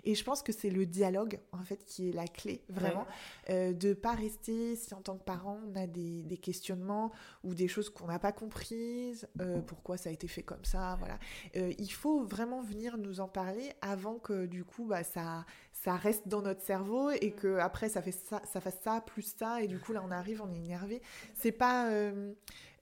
Et 0.05 0.15
je 0.15 0.25
pense 0.25 0.43
que 0.43 0.53
c'est 0.53 0.71
le 0.71 0.87
dialogue, 0.87 1.41
en 1.53 1.63
fait, 1.63 1.85
qui 1.85 2.09
est 2.09 2.13
la 2.13 2.27
clé, 2.27 2.63
vraiment. 2.69 3.07
Euh, 3.51 3.73
de 3.73 3.95
pas 3.95 4.13
rester, 4.13 4.77
si 4.77 4.95
en 4.95 5.01
tant 5.01 5.17
que 5.17 5.25
parent, 5.25 5.61
on 5.67 5.77
a 5.77 5.87
des, 5.87 6.23
des 6.23 6.37
questionnements 6.37 7.11
ou 7.45 7.55
des 7.55 7.69
choses 7.69 7.91
qu'on 7.91 8.07
n'a 8.07 8.19
pas 8.19 8.33
comprises, 8.33 9.29
euh, 9.41 9.61
pourquoi 9.61 9.97
ça 9.97 10.11
a 10.11 10.13
été 10.13 10.29
fait 10.29 10.43
comme 10.43 10.65
ça, 10.65 10.97
voilà. 10.99 11.19
Euh, 11.57 11.73
il 11.79 11.93
faut 11.93 12.23
vraiment 12.25 12.63
venir 12.63 12.99
nous 12.99 13.21
en 13.21 13.29
parler 13.29 13.73
avant 13.81 14.19
que, 14.19 14.47
du 14.47 14.65
coup, 14.65 14.87
bah, 14.87 15.05
ça, 15.05 15.45
ça 15.73 15.97
reste 15.97 16.29
dans 16.29 16.43
notre 16.43 16.63
cerveau 16.63 17.11
et 17.11 17.33
que 17.33 17.59
après 17.59 17.89
ça 17.89 18.03
fait 18.03 18.13
ça, 18.13 18.43
ça 18.53 18.61
fasse 18.61 18.79
ça, 18.83 19.01
plus 19.01 19.35
ça, 19.39 19.63
et 19.63 19.69
du 19.69 19.79
coup, 19.79 19.93
là, 19.93 20.03
on 20.07 20.11
arrive, 20.11 20.43
on 20.43 20.53
est 20.53 20.59
énervé. 20.59 21.03
C'est 21.35 21.53
pas... 21.53 21.91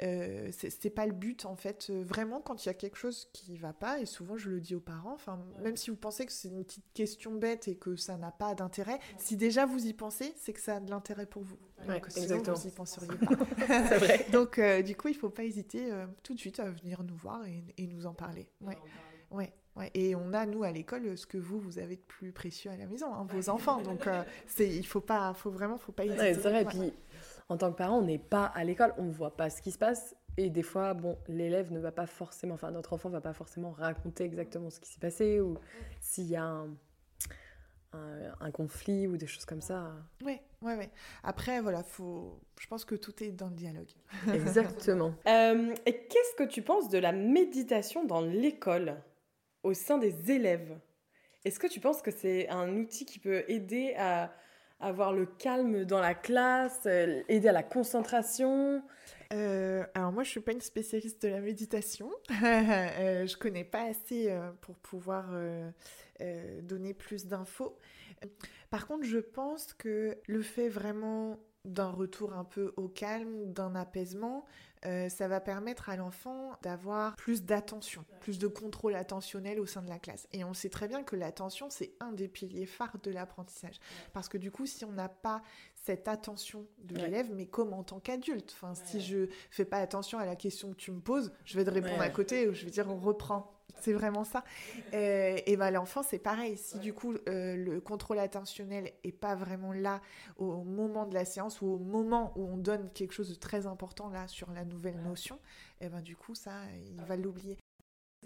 Euh, 0.03 0.49
euh, 0.49 0.51
c'est 0.53 0.91
pas 0.91 1.07
le 1.07 1.13
but 1.13 1.47
en 1.47 1.57
fait. 1.57 1.89
Euh, 1.91 2.03
vraiment, 2.05 2.41
quand 2.41 2.65
il 2.65 2.69
y 2.69 2.71
a 2.71 2.75
quelque 2.75 2.97
chose 2.97 3.29
qui 3.33 3.57
va 3.57 3.73
pas, 3.73 4.01
et 4.01 4.07
souvent 4.07 4.37
je 4.37 4.51
le 4.51 4.61
dis 4.61 4.75
aux 4.75 4.81
parents, 4.81 5.15
enfin, 5.15 5.39
même 5.63 5.77
si 5.77 5.91
vous 5.91 5.97
pensez 5.97 6.27
que 6.27 6.33
c'est 6.33 6.49
une 6.49 6.65
petite 6.65 6.85
question 6.93 7.33
bête 7.35 7.69
et 7.69 7.77
que 7.77 7.97
ça 7.97 8.17
n'a 8.17 8.31
pas 8.31 8.55
d'intérêt, 8.55 8.99
si 9.19 9.37
déjà 9.37 9.65
vous 9.65 9.87
y 9.87 9.93
pensez, 9.93 10.35
c'est 10.37 10.53
que 10.53 10.61
ça 10.61 10.77
a 10.77 10.81
de 10.81 10.91
l'intérêt 10.91 11.27
pour 11.27 11.43
vous. 11.43 11.59
Donc, 11.87 12.07
sinon, 12.09 12.43
vous 12.43 12.67
y 12.67 12.71
penseriez 12.71 13.09
pas. 13.69 13.99
vrai. 13.99 14.27
Donc, 14.33 14.59
euh, 14.59 14.83
du 14.83 14.97
coup, 14.97 15.09
il 15.09 15.15
faut 15.15 15.31
pas 15.31 15.45
hésiter 15.45 15.91
tout 16.23 16.35
de 16.35 16.41
suite 16.41 16.61
à 16.61 16.71
venir 16.71 17.03
nous 17.03 17.17
voir 17.17 17.43
et, 17.47 17.87
nous 17.87 18.07
en 18.07 18.15
parler. 18.15 18.49
Ouais. 18.61 18.79
Ouais. 19.31 19.53
Ouais, 19.77 19.91
et 19.93 20.15
on 20.15 20.33
a, 20.33 20.47
nous, 20.47 20.65
à 20.65 20.73
l'école, 20.73 21.19
ce 21.19 21.27
que 21.27 21.37
vous, 21.37 21.61
vous 21.61 21.79
avez 21.79 21.97
de 21.97 22.03
plus 22.09 22.33
précieux 22.33 22.71
à 22.71 22.79
la 22.79 22.87
maison, 22.87 23.13
hein, 23.13 23.27
vos 23.29 23.51
enfants. 23.51 23.83
Donc, 23.83 24.09
c'est, 24.47 24.69
il 24.69 24.87
faut 24.87 25.03
pas, 25.03 25.35
faut 25.35 25.51
vraiment, 25.51 25.77
faut 25.77 25.93
pas 25.93 26.07
hésiter. 26.07 26.33
c'est 26.33 26.41
vrai, 26.41 26.65
puis 26.65 26.95
en 27.49 27.57
tant 27.57 27.71
que 27.71 27.77
parent, 27.77 27.99
on 27.99 28.03
n'est 28.03 28.19
pas 28.19 28.45
à 28.47 28.65
l'école, 28.65 28.95
on 28.99 29.05
ne 29.05 29.13
voit 29.13 29.37
pas 29.37 29.51
ce 29.51 29.63
qui 29.63 29.71
se 29.71 29.79
passe. 29.79 30.17
Et 30.37 30.51
des 30.51 30.63
fois, 30.63 30.95
bon, 30.95 31.17
l'élève 31.29 31.73
ne 31.73 31.79
va 31.79 31.93
pas 31.93 32.07
forcément, 32.07 32.55
enfin, 32.55 32.71
notre 32.71 32.93
enfant 32.93 33.09
ne 33.09 33.15
va 33.15 33.21
pas 33.21 33.33
forcément 33.33 33.71
raconter 33.71 34.25
exactement 34.25 34.69
ce 34.71 34.81
qui 34.81 34.91
s'est 34.91 35.01
passé 35.01 35.41
ou 35.41 35.57
s'il 36.01 36.27
y 36.27 36.37
a 36.37 36.45
un, 36.45 36.69
un, 38.41 38.51
conflit 38.51 39.07
ou 39.07 39.17
des 39.17 39.27
choses 39.27 39.45
comme 39.45 39.61
ça. 39.61 39.93
Oui, 40.25 40.39
oui, 40.63 40.73
oui. 40.79 40.87
Après, 41.23 41.61
voilà, 41.61 41.83
faut... 41.83 42.39
je 42.61 42.67
pense 42.67 42.85
que 42.85 42.95
tout 42.95 43.23
est 43.23 43.31
dans 43.31 43.49
le 43.49 43.55
dialogue. 43.55 43.91
Exactement. 44.33 45.15
Euh, 45.27 45.75
et 45.87 46.07
qu'est-ce 46.07 46.35
que 46.37 46.49
tu 46.49 46.63
penses 46.63 46.89
de 46.89 46.99
la 46.99 47.13
méditation 47.13 48.05
dans 48.05 48.21
l'école, 48.21 48.97
au 49.63 49.75
sein 49.75 49.99
des 49.99 50.31
élèves? 50.31 50.79
Est-ce 51.45 51.59
que 51.59 51.67
tu 51.67 51.81
penses 51.81 52.03
que 52.03 52.11
c'est 52.11 52.49
un 52.49 52.77
outil 52.77 53.07
qui 53.07 53.19
peut 53.19 53.45
aider 53.49 53.95
à 53.97 54.33
avoir 54.81 55.13
le 55.13 55.27
calme 55.27 55.85
dans 55.85 56.01
la 56.01 56.15
classe, 56.15 56.83
euh, 56.87 57.23
aider 57.29 57.49
à 57.49 57.53
la 57.53 57.63
concentration 57.63 58.83
euh, 59.33 59.85
alors 59.95 60.13
moi, 60.13 60.23
je 60.23 60.31
suis 60.31 60.41
pas 60.41 60.53
une 60.53 60.61
spécialiste 60.61 61.23
de 61.23 61.29
la 61.29 61.41
méditation. 61.41 62.11
euh, 62.43 63.27
je 63.27 63.37
connais 63.37 63.65
pas 63.65 63.83
assez 63.83 64.31
euh, 64.31 64.51
pour 64.61 64.77
pouvoir 64.77 65.31
donner 66.63 66.95
plus 66.95 67.27
d'infos. 67.27 67.77
Par 68.71 68.87
contre, 68.87 69.05
je 69.05 69.19
pense 69.19 69.75
que 69.75 70.17
le 70.27 70.43
fait 70.43 70.69
vraiment 70.69 71.39
d'un 71.65 71.91
retour 71.91 72.33
un 72.33 72.45
peu 72.45 72.73
au 72.77 72.89
calme, 72.89 73.53
d'un 73.53 73.75
apaisement, 73.75 74.45
euh, 74.87 75.09
ça 75.09 75.27
va 75.29 75.41
permettre 75.41 75.89
à 75.89 75.97
l'enfant 75.97 76.53
d'avoir 76.63 77.17
plus 77.17 77.43
d'attention, 77.43 78.05
plus 78.21 78.39
de 78.39 78.47
contrôle 78.47 78.95
attentionnel 78.95 79.59
au 79.59 79.67
sein 79.67 79.83
de 79.83 79.89
la 79.89 79.99
classe. 79.99 80.29
Et 80.33 80.45
on 80.45 80.55
sait 80.55 80.69
très 80.69 80.87
bien 80.87 81.03
que 81.03 81.17
l'attention, 81.17 81.71
c'est 81.71 81.93
un 82.01 82.13
des 82.13 82.29
piliers 82.29 82.67
phares 82.67 82.99
de 83.03 83.11
l'apprentissage. 83.11 83.81
Parce 84.13 84.29
que 84.29 84.39
du 84.39 84.51
coup, 84.51 84.67
si 84.67 84.85
on 84.85 84.93
n'a 84.93 85.09
pas 85.09 85.43
cette 85.75 86.09
attention 86.09 86.67
de 86.79 86.97
l'élève, 86.97 87.31
mais 87.35 87.47
comme 87.47 87.73
en 87.73 87.83
tant 87.83 88.01
qu'adulte, 88.01 88.53
enfin, 88.55 88.75
si 88.75 89.01
je 89.01 89.29
fais 89.51 89.65
pas 89.65 89.79
attention 89.79 90.19
à 90.19 90.27
la 90.27 90.37
question 90.37 90.71
que 90.71 90.77
tu 90.77 90.93
me 90.93 91.01
poses, 91.01 91.33
je 91.45 91.57
vais 91.57 91.65
te 91.65 91.71
répondre 91.71 92.01
à 92.01 92.11
côté, 92.11 92.49
ou 92.49 92.55
je 92.55 92.65
vais 92.65 92.71
dire 92.71 92.89
on 92.89 92.99
reprend. 92.99 93.56
C'est 93.81 93.93
vraiment 93.93 94.25
ça. 94.25 94.43
Euh, 94.95 95.37
et 95.47 95.57
ben 95.57 95.71
l'enfant, 95.71 96.03
c'est 96.03 96.19
pareil. 96.19 96.57
Si 96.57 96.79
du 96.79 96.93
coup 96.93 97.15
euh, 97.29 97.57
le 97.57 97.81
contrôle 97.81 98.19
attentionnel 98.19 98.93
est 99.05 99.13
pas 99.13 99.35
vraiment 99.35 99.73
là 99.73 100.01
au 100.37 100.65
moment 100.65 101.07
de 101.07 101.15
la 101.15 101.25
séance 101.25 101.61
ou 101.61 101.67
au 101.67 101.79
moment 101.79 102.33
où 102.37 102.47
on 102.47 102.57
donne 102.57 102.91
quelque 102.95 103.13
chose 103.13 103.31
de 103.31 103.35
très 103.35 103.67
important 103.67 104.09
là 104.09 104.29
sur 104.29 104.51
la 104.53 104.65
nouvelle 104.65 105.01
notion, 105.03 105.39
et 105.81 105.89
ben 105.89 106.01
du 106.01 106.17
coup 106.17 106.35
ça, 106.35 106.53
il 106.91 107.03
va 107.05 107.17
l'oublier. 107.17 107.59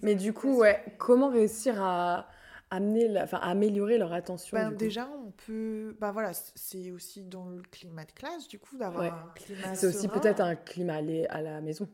Mais 0.03 0.15
du 0.15 0.33
coup, 0.33 0.57
ouais, 0.57 0.83
comment 0.99 1.29
réussir 1.29 1.83
à 1.83 2.29
amener, 2.71 3.21
enfin, 3.21 3.39
améliorer 3.39 3.99
leur 3.99 4.13
attention 4.13 4.57
ben, 4.57 4.71
Déjà, 4.71 5.09
on 5.27 5.33
peut, 5.33 5.97
ben 6.01 6.13
voilà, 6.13 6.33
c'est 6.33 6.91
aussi 6.91 7.23
dans 7.23 7.49
le 7.49 7.63
climat 7.63 8.05
de 8.05 8.13
classe 8.13 8.49
du 8.49 8.59
coup 8.59 8.77
d'avoir 8.77 9.05
un 9.05 9.33
climat. 9.35 9.75
C'est 9.75 9.87
aussi 9.87 10.09
peut-être 10.09 10.41
un 10.41 10.57
climat 10.57 11.01
à 11.29 11.43
la 11.43 11.61
maison 11.61 11.89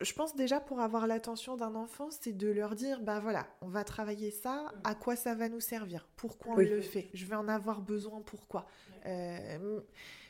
je 0.00 0.12
pense 0.12 0.36
déjà 0.36 0.60
pour 0.60 0.80
avoir 0.80 1.06
l'attention 1.06 1.56
d'un 1.56 1.74
enfant, 1.74 2.08
c'est 2.10 2.36
de 2.36 2.48
leur 2.48 2.74
dire, 2.74 3.00
bah 3.00 3.18
voilà, 3.18 3.46
on 3.62 3.68
va 3.68 3.84
travailler 3.84 4.30
ça, 4.30 4.72
à 4.84 4.94
quoi 4.94 5.16
ça 5.16 5.34
va 5.34 5.48
nous 5.48 5.60
servir, 5.60 6.06
pourquoi 6.16 6.54
on 6.54 6.58
le 6.58 6.80
fait, 6.82 7.08
je 7.14 7.24
vais 7.24 7.36
en 7.36 7.48
avoir 7.48 7.80
besoin, 7.80 8.20
pourquoi? 8.20 8.66
Euh, 9.06 9.80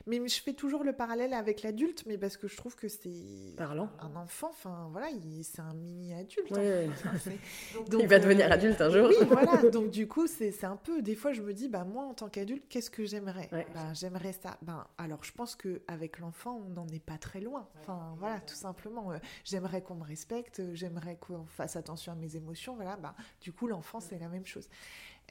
mais 0.06 0.26
je 0.28 0.40
fais 0.40 0.52
toujours 0.52 0.84
le 0.84 0.92
parallèle 0.92 1.34
avec 1.34 1.62
l'adulte, 1.62 2.04
mais 2.06 2.16
parce 2.16 2.36
que 2.36 2.46
je 2.46 2.56
trouve 2.56 2.76
que 2.76 2.86
c'est 2.88 3.54
Parlant. 3.56 3.90
un 4.00 4.14
enfant, 4.14 4.48
enfin 4.50 4.88
voilà, 4.92 5.08
c'est 5.42 5.60
un 5.60 5.74
mini 5.74 6.14
adulte. 6.14 6.48
il 7.98 8.06
va 8.08 8.18
devenir 8.18 8.46
euh, 8.46 8.54
adulte 8.54 8.80
un 8.80 8.90
jour. 8.90 9.08
Oui, 9.08 9.26
voilà. 9.28 9.56
Donc 9.72 9.90
du 9.90 10.06
coup, 10.06 10.26
c'est 10.26 10.64
un 10.64 10.76
peu. 10.76 11.02
Des 11.02 11.16
fois, 11.16 11.32
je 11.32 11.42
me 11.42 11.52
dis, 11.52 11.68
bah 11.68 11.84
moi, 11.84 12.04
en 12.04 12.14
tant 12.14 12.28
qu'adulte, 12.28 12.64
qu'est-ce 12.68 12.90
que 12.90 13.04
j'aimerais? 13.04 13.48
Bah, 13.50 13.92
j'aimerais 13.94 14.32
ça. 14.32 14.58
Ben 14.62 14.86
alors, 14.98 15.24
je 15.24 15.32
pense 15.32 15.56
que 15.56 15.82
avec 15.88 16.18
l'enfant, 16.20 16.62
on 16.66 16.70
n'en 16.70 16.86
est 16.88 17.04
pas 17.04 17.18
très 17.18 17.40
loin. 17.40 17.68
Enfin 17.80 18.14
voilà, 18.18 18.40
tout 18.40 18.54
simplement. 18.54 19.10
Euh, 19.10 19.18
j'aimerais 19.44 19.82
qu'on 19.82 19.96
me 19.96 20.04
respecte, 20.04 20.62
j'aimerais 20.74 21.16
qu'on 21.16 21.46
fasse 21.46 21.74
attention 21.74 22.12
à 22.12 22.14
mes 22.14 22.36
émotions. 22.36 22.76
Voilà. 22.76 22.96
Bah 22.96 23.14
du 23.40 23.52
coup, 23.52 23.66
l'enfant, 23.66 23.98
c'est 24.00 24.18
la 24.18 24.28
même 24.28 24.46
chose. 24.46 24.68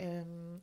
Euh, 0.02 0.58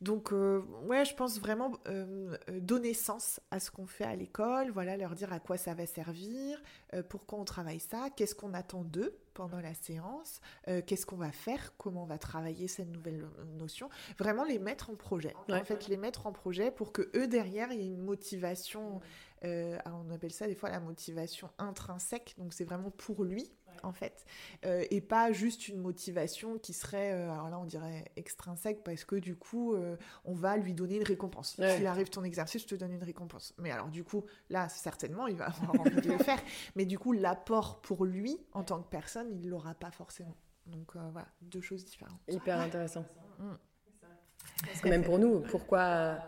donc, 0.00 0.32
euh, 0.32 0.62
ouais, 0.86 1.04
je 1.04 1.14
pense 1.14 1.40
vraiment 1.40 1.72
euh, 1.88 2.36
euh, 2.50 2.60
donner 2.60 2.94
sens 2.94 3.40
à 3.50 3.60
ce 3.60 3.70
qu'on 3.70 3.86
fait 3.86 4.04
à 4.04 4.14
l'école, 4.16 4.70
voilà, 4.70 4.96
leur 4.96 5.14
dire 5.14 5.32
à 5.32 5.40
quoi 5.40 5.56
ça 5.56 5.74
va 5.74 5.86
servir, 5.86 6.60
pourquoi 7.08 7.38
on 7.40 7.44
travaille 7.44 7.80
ça, 7.80 8.08
qu'est-ce 8.14 8.34
qu'on 8.34 8.54
attend 8.54 8.84
d'eux 8.84 9.18
pendant 9.32 9.58
la 9.58 9.74
séance, 9.74 10.40
qu'est-ce 10.86 11.06
qu'on 11.06 11.16
va 11.16 11.32
faire, 11.32 11.76
comment 11.76 12.04
on 12.04 12.06
va 12.06 12.18
travailler 12.18 12.68
cette 12.68 12.88
nouvelle 12.88 13.26
notion. 13.58 13.88
Vraiment 14.16 14.44
les 14.44 14.60
mettre 14.60 14.90
en 14.90 14.94
projet. 14.94 15.34
En 15.50 15.64
fait, 15.64 15.88
les 15.88 15.96
mettre 15.96 16.28
en 16.28 16.32
projet 16.32 16.70
pour 16.70 16.92
que 16.92 17.10
eux 17.16 17.26
derrière, 17.26 17.72
il 17.72 17.80
y 17.80 17.82
ait 17.82 17.94
une 17.94 18.04
motivation. 18.04 19.00
On 19.44 20.10
appelle 20.10 20.32
ça 20.32 20.46
des 20.46 20.54
fois 20.54 20.70
la 20.70 20.80
motivation 20.80 21.50
intrinsèque. 21.58 22.34
Donc, 22.38 22.52
c'est 22.52 22.64
vraiment 22.64 22.90
pour 22.90 23.24
lui 23.24 23.50
en 23.82 23.92
fait, 23.92 24.24
euh, 24.64 24.84
et 24.90 25.00
pas 25.00 25.32
juste 25.32 25.68
une 25.68 25.78
motivation 25.78 26.58
qui 26.58 26.72
serait, 26.72 27.12
euh, 27.12 27.30
alors 27.30 27.50
là 27.50 27.58
on 27.58 27.64
dirait 27.64 28.04
extrinsèque 28.16 28.82
parce 28.84 29.04
que 29.04 29.16
du 29.16 29.36
coup 29.36 29.74
euh, 29.74 29.96
on 30.24 30.34
va 30.34 30.56
lui 30.56 30.74
donner 30.74 30.96
une 30.96 31.04
récompense. 31.04 31.56
S'il 31.56 31.86
arrive 31.86 32.08
ton 32.08 32.24
exercice, 32.24 32.62
je 32.62 32.68
te 32.68 32.74
donne 32.74 32.92
une 32.92 33.02
récompense. 33.02 33.54
Mais 33.58 33.70
alors 33.70 33.88
du 33.88 34.04
coup 34.04 34.24
là 34.50 34.68
certainement 34.68 35.26
il 35.26 35.36
va 35.36 35.46
avoir 35.46 35.80
envie 35.80 36.00
de 36.00 36.12
le 36.12 36.18
faire, 36.18 36.40
mais 36.76 36.86
du 36.86 36.98
coup 36.98 37.12
l'apport 37.12 37.80
pour 37.80 38.04
lui 38.04 38.38
en 38.52 38.64
tant 38.64 38.80
que 38.80 38.88
personne 38.88 39.28
il 39.32 39.48
l'aura 39.48 39.74
pas 39.74 39.90
forcément. 39.90 40.36
Donc 40.66 40.96
voilà 40.96 41.28
deux 41.42 41.60
choses 41.60 41.84
différentes. 41.84 42.20
Hyper 42.28 42.60
intéressant. 42.60 43.04
Mm. 43.38 43.52
Parce 44.66 44.80
que 44.80 44.88
même 44.88 45.02
pour 45.02 45.18
nous, 45.18 45.40
pourquoi 45.40 46.18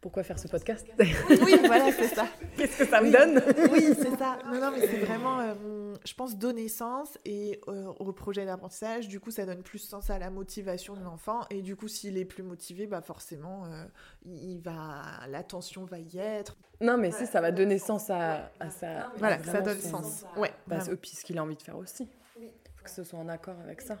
pourquoi 0.00 0.22
faire 0.22 0.38
ce 0.38 0.48
podcast 0.48 0.86
Oui, 0.98 1.56
voilà, 1.66 1.92
c'est 1.92 2.08
ça. 2.08 2.26
Qu'est-ce 2.56 2.78
que 2.78 2.86
ça 2.86 3.02
me 3.02 3.10
donne 3.10 3.42
Oui, 3.70 3.94
c'est 3.94 4.16
ça. 4.16 4.38
Non, 4.46 4.58
non, 4.58 4.70
mais 4.72 4.86
c'est 4.86 4.98
vraiment, 4.98 5.40
euh, 5.40 5.94
je 6.04 6.14
pense, 6.14 6.36
donner 6.38 6.68
sens 6.68 7.18
et 7.26 7.60
euh, 7.68 7.86
au 7.98 8.12
projet 8.12 8.46
d'apprentissage. 8.46 9.08
Du 9.08 9.20
coup, 9.20 9.30
ça 9.30 9.44
donne 9.44 9.62
plus 9.62 9.78
sens 9.78 10.08
à 10.08 10.18
la 10.18 10.30
motivation 10.30 10.94
de 10.94 11.02
l'enfant. 11.02 11.40
Et 11.50 11.60
du 11.60 11.76
coup, 11.76 11.86
s'il 11.86 12.16
est 12.16 12.24
plus 12.24 12.42
motivé, 12.42 12.86
bah 12.86 13.02
forcément, 13.02 13.66
euh, 13.66 13.84
il 14.24 14.60
va, 14.60 15.02
l'attention 15.28 15.84
va 15.84 15.98
y 15.98 16.18
être. 16.18 16.56
Non, 16.80 16.96
mais 16.96 17.10
si, 17.10 17.26
ça 17.26 17.42
va 17.42 17.52
donner 17.52 17.78
sens 17.78 18.08
à, 18.08 18.50
à 18.58 18.70
ça. 18.70 19.12
Voilà, 19.18 19.42
ça 19.42 19.60
donne 19.60 19.80
sens. 19.80 20.24
Ouais. 20.36 20.52
Bah, 20.66 20.78
puis 21.00 21.10
ce 21.10 21.24
qu'il 21.24 21.36
a 21.36 21.42
envie 21.42 21.56
de 21.56 21.62
faire 21.62 21.76
aussi. 21.76 22.08
Il 22.40 22.48
faut 22.76 22.84
que 22.84 22.90
ce 22.90 23.04
soit 23.04 23.18
en 23.18 23.28
accord 23.28 23.56
avec 23.62 23.82
ça. 23.82 23.98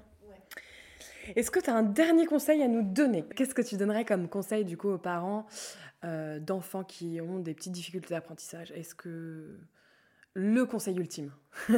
Est-ce 1.36 1.50
que 1.50 1.60
tu 1.60 1.70
as 1.70 1.74
un 1.74 1.82
dernier 1.82 2.26
conseil 2.26 2.62
à 2.62 2.68
nous 2.68 2.82
donner? 2.82 3.24
Qu'est-ce 3.36 3.54
que 3.54 3.62
tu 3.62 3.76
donnerais 3.76 4.04
comme 4.04 4.28
conseil 4.28 4.64
du 4.64 4.76
coup 4.76 4.88
aux 4.88 4.98
parents 4.98 5.46
euh, 6.02 6.40
d'enfants 6.40 6.82
qui 6.82 7.20
ont 7.20 7.40
des 7.40 7.52
petites 7.52 7.72
difficultés 7.72 8.14
d'apprentissage. 8.14 8.70
Est-ce 8.72 8.94
que 8.94 9.58
le 10.32 10.64
conseil 10.64 10.96
ultime 10.96 11.30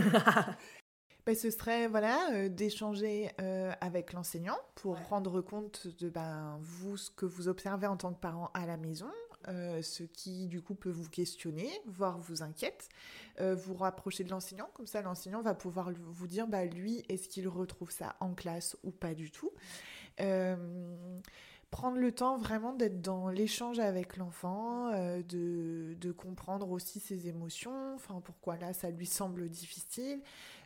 ben, 1.27 1.35
ce 1.35 1.51
serait 1.51 1.89
voilà 1.89 2.31
euh, 2.33 2.49
d'échanger 2.49 3.33
euh, 3.41 3.73
avec 3.81 4.13
l'enseignant 4.13 4.57
pour 4.77 4.97
rendre 5.09 5.41
compte 5.41 5.89
de 5.99 6.09
ben, 6.09 6.57
vous 6.61 6.97
ce 6.97 7.11
que 7.11 7.27
vous 7.27 7.49
observez 7.49 7.89
en 7.89 7.97
tant 7.97 8.13
que 8.13 8.21
parent 8.21 8.53
à 8.55 8.65
la 8.65 8.77
maison, 8.77 9.11
ce 9.49 10.05
qui 10.05 10.47
du 10.47 10.63
coup 10.63 10.77
peut 10.77 10.89
vous 10.89 11.11
questionner, 11.11 11.69
voire 11.87 12.17
vous 12.19 12.45
inquiète, 12.45 12.89
vous 13.41 13.75
rapprocher 13.75 14.23
de 14.23 14.31
l'enseignant, 14.31 14.71
comme 14.75 14.87
ça 14.87 15.03
l'enseignant 15.03 15.43
va 15.43 15.55
pouvoir 15.55 15.91
vous 15.91 16.29
dire 16.29 16.47
bah, 16.47 16.65
lui 16.65 17.03
est-ce 17.09 17.29
qu'il 17.29 17.49
retrouve 17.49 17.91
ça 17.91 18.15
en 18.21 18.35
classe 18.35 18.77
ou 18.85 18.93
pas 18.93 19.15
du 19.15 19.33
tout 19.33 19.51
prendre 21.73 21.97
le 21.97 22.13
temps 22.13 22.37
vraiment 22.37 22.75
d'être 22.75 23.01
dans 23.01 23.31
l'échange 23.31 23.79
avec 23.81 24.19
l'enfant, 24.19 24.89
euh, 24.93 25.23
de, 25.23 25.97
de, 25.99 26.13
comprendre 26.13 26.71
aussi 26.71 27.01
ses 27.01 27.29
émotions, 27.29 27.95
enfin 27.95 28.21
pourquoi 28.23 28.59
là 28.59 28.75
ça 28.75 28.91
lui 28.91 29.07
semble 29.07 29.49
difficile, 29.49 30.21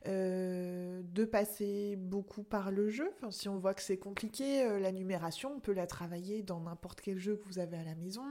euh, 0.07 1.03
de 1.03 1.25
passer 1.25 1.97
beaucoup 1.97 2.43
par 2.43 2.71
le 2.71 2.89
jeu. 2.89 3.11
Si 3.31 3.49
on 3.49 3.59
voit 3.59 3.75
que 3.75 3.83
c'est 3.83 3.97
compliqué, 3.97 4.63
euh, 4.63 4.79
la 4.79 4.93
numération, 4.93 5.55
on 5.57 5.61
peut 5.61 5.73
la 5.73 5.87
travailler 5.87 6.43
dans 6.43 6.61
n'importe 6.61 7.01
quel 7.01 7.19
jeu 7.19 7.37
que 7.37 7.45
vous 7.45 7.59
avez 7.59 7.77
à 7.77 7.83
la 7.83 7.95
maison. 7.95 8.23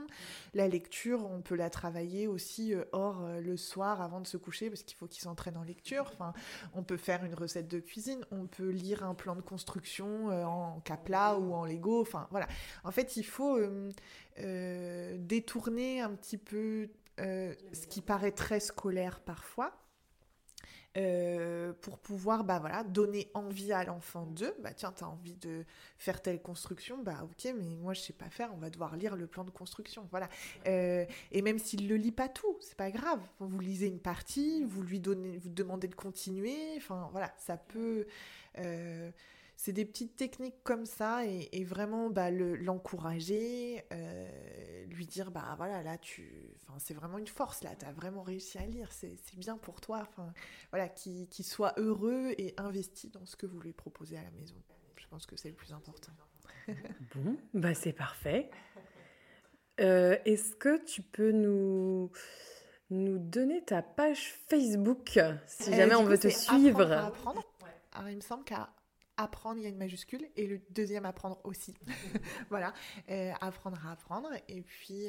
La 0.54 0.68
lecture, 0.68 1.26
on 1.30 1.42
peut 1.42 1.54
la 1.54 1.68
travailler 1.68 2.26
aussi 2.26 2.74
hors 2.92 3.26
le 3.40 3.56
soir 3.56 4.00
avant 4.00 4.20
de 4.20 4.26
se 4.26 4.36
coucher 4.36 4.70
parce 4.70 4.82
qu'il 4.82 4.96
faut 4.96 5.06
qu'il 5.06 5.22
s'entraîne 5.22 5.56
en 5.56 5.62
lecture. 5.62 6.10
Enfin, 6.12 6.32
on 6.74 6.82
peut 6.82 6.96
faire 6.96 7.24
une 7.24 7.34
recette 7.34 7.68
de 7.68 7.80
cuisine, 7.80 8.24
on 8.30 8.46
peut 8.46 8.70
lire 8.70 9.04
un 9.04 9.14
plan 9.14 9.36
de 9.36 9.42
construction 9.42 10.28
en 10.28 10.80
Capla 10.80 11.38
ou 11.38 11.52
en 11.52 11.64
Lego. 11.64 12.00
Enfin 12.00 12.26
voilà. 12.30 12.46
En 12.84 12.90
fait, 12.90 13.16
il 13.16 13.24
faut 13.24 13.58
détourner 14.36 16.00
un 16.00 16.14
petit 16.14 16.38
peu 16.38 16.88
ce 17.18 17.86
qui 17.88 18.00
paraît 18.00 18.32
très 18.32 18.60
scolaire 18.60 19.20
parfois 19.20 19.85
euh, 20.96 21.72
pour 21.82 21.98
pouvoir 21.98 22.44
bah 22.44 22.58
voilà 22.58 22.82
donner 22.82 23.30
envie 23.34 23.72
à 23.72 23.84
l'enfant 23.84 24.26
d'eux. 24.26 24.54
Bah 24.62 24.72
tiens 24.74 24.92
t'as 24.92 25.06
envie 25.06 25.34
de 25.34 25.64
faire 25.98 26.22
telle 26.22 26.40
construction. 26.40 26.98
Bah 27.02 27.24
ok 27.24 27.52
mais 27.56 27.76
moi 27.76 27.92
je 27.92 28.00
sais 28.00 28.12
pas 28.12 28.30
faire. 28.30 28.50
On 28.54 28.58
va 28.58 28.70
devoir 28.70 28.96
lire 28.96 29.16
le 29.16 29.26
plan 29.26 29.44
de 29.44 29.50
construction. 29.50 30.06
Voilà. 30.10 30.28
Euh, 30.66 31.04
et 31.32 31.42
même 31.42 31.58
s'il 31.58 31.88
le 31.88 31.96
lit 31.96 32.12
pas 32.12 32.28
tout 32.28 32.56
c'est 32.60 32.76
pas 32.76 32.90
grave. 32.90 33.20
Vous 33.40 33.60
lisez 33.60 33.88
une 33.88 34.00
partie 34.00 34.64
vous 34.64 34.82
lui 34.82 35.00
donnez 35.00 35.38
vous 35.38 35.50
demandez 35.50 35.88
de 35.88 35.94
continuer. 35.94 36.56
Enfin 36.76 37.08
voilà 37.12 37.32
ça 37.36 37.56
peut 37.56 38.06
euh, 38.58 39.10
c'est 39.56 39.72
des 39.72 39.86
petites 39.86 40.16
techniques 40.16 40.62
comme 40.62 40.84
ça 40.84 41.24
et, 41.24 41.64
vraiment 41.64 42.10
bah, 42.10 42.30
l'encourager, 42.30 43.82
euh, 43.92 44.84
lui 44.86 45.06
dire 45.06 45.30
bah 45.30 45.54
voilà 45.56 45.82
là 45.82 45.96
tu, 45.98 46.54
enfin 46.62 46.78
c'est 46.78 46.94
vraiment 46.94 47.18
une 47.18 47.26
force 47.26 47.62
là, 47.64 47.70
tu 47.74 47.86
as 47.86 47.92
vraiment 47.92 48.22
réussi 48.22 48.58
à 48.58 48.66
lire, 48.66 48.92
c'est 48.92 49.18
bien 49.36 49.56
pour 49.56 49.80
toi, 49.80 50.06
enfin 50.08 50.32
voilà, 50.70 50.88
qu'il 50.88 51.28
soit 51.44 51.72
heureux 51.78 52.34
et 52.36 52.54
investi 52.58 53.08
dans 53.08 53.24
ce 53.24 53.36
que 53.36 53.46
vous 53.46 53.58
lui 53.60 53.72
proposez 53.72 54.18
à 54.18 54.22
la 54.22 54.30
maison. 54.30 54.56
Je 54.96 55.06
pense 55.08 55.26
que 55.26 55.36
c'est 55.36 55.48
le 55.48 55.54
plus 55.54 55.72
important. 55.72 56.12
bon, 57.14 57.36
bah 57.54 57.74
c'est 57.74 57.92
parfait. 57.92 58.50
Euh, 59.80 60.16
est-ce 60.24 60.54
que 60.54 60.82
tu 60.84 61.02
peux 61.02 61.32
nous 61.32 62.10
nous 62.90 63.18
donner 63.18 63.62
ta 63.64 63.82
page 63.82 64.34
Facebook 64.48 65.18
si 65.46 65.72
euh, 65.72 65.76
jamais 65.76 65.94
on 65.94 66.04
veut 66.04 66.18
te 66.18 66.28
suivre? 66.28 66.82
Alors, 67.92 68.08
il 68.10 68.16
me 68.16 68.20
semble 68.20 68.44
qu'à 68.44 68.70
apprendre, 69.16 69.58
il 69.58 69.62
y 69.62 69.66
a 69.66 69.68
une 69.68 69.78
majuscule, 69.78 70.26
et 70.36 70.46
le 70.46 70.60
deuxième 70.70 71.04
apprendre 71.04 71.40
aussi. 71.44 71.74
voilà, 72.50 72.72
apprendre 73.40 73.78
à 73.86 73.92
apprendre, 73.92 74.30
et 74.48 74.62
puis... 74.62 75.06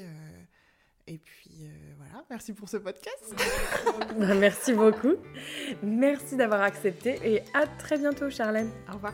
Et 1.09 1.19
puis 1.19 1.69
voilà, 1.95 2.25
merci 2.29 2.51
pour 2.53 2.67
ce 2.67 2.75
podcast. 2.75 3.33
Bah, 4.17 4.33
merci 4.33 4.73
beaucoup. 4.73 5.15
Merci 5.81 6.35
d'avoir 6.35 6.61
accepté 6.61 7.19
et 7.23 7.43
à 7.53 7.65
très 7.65 7.97
bientôt 7.97 8.29
Charlène. 8.29 8.69
Au 8.89 8.95
revoir. 8.95 9.13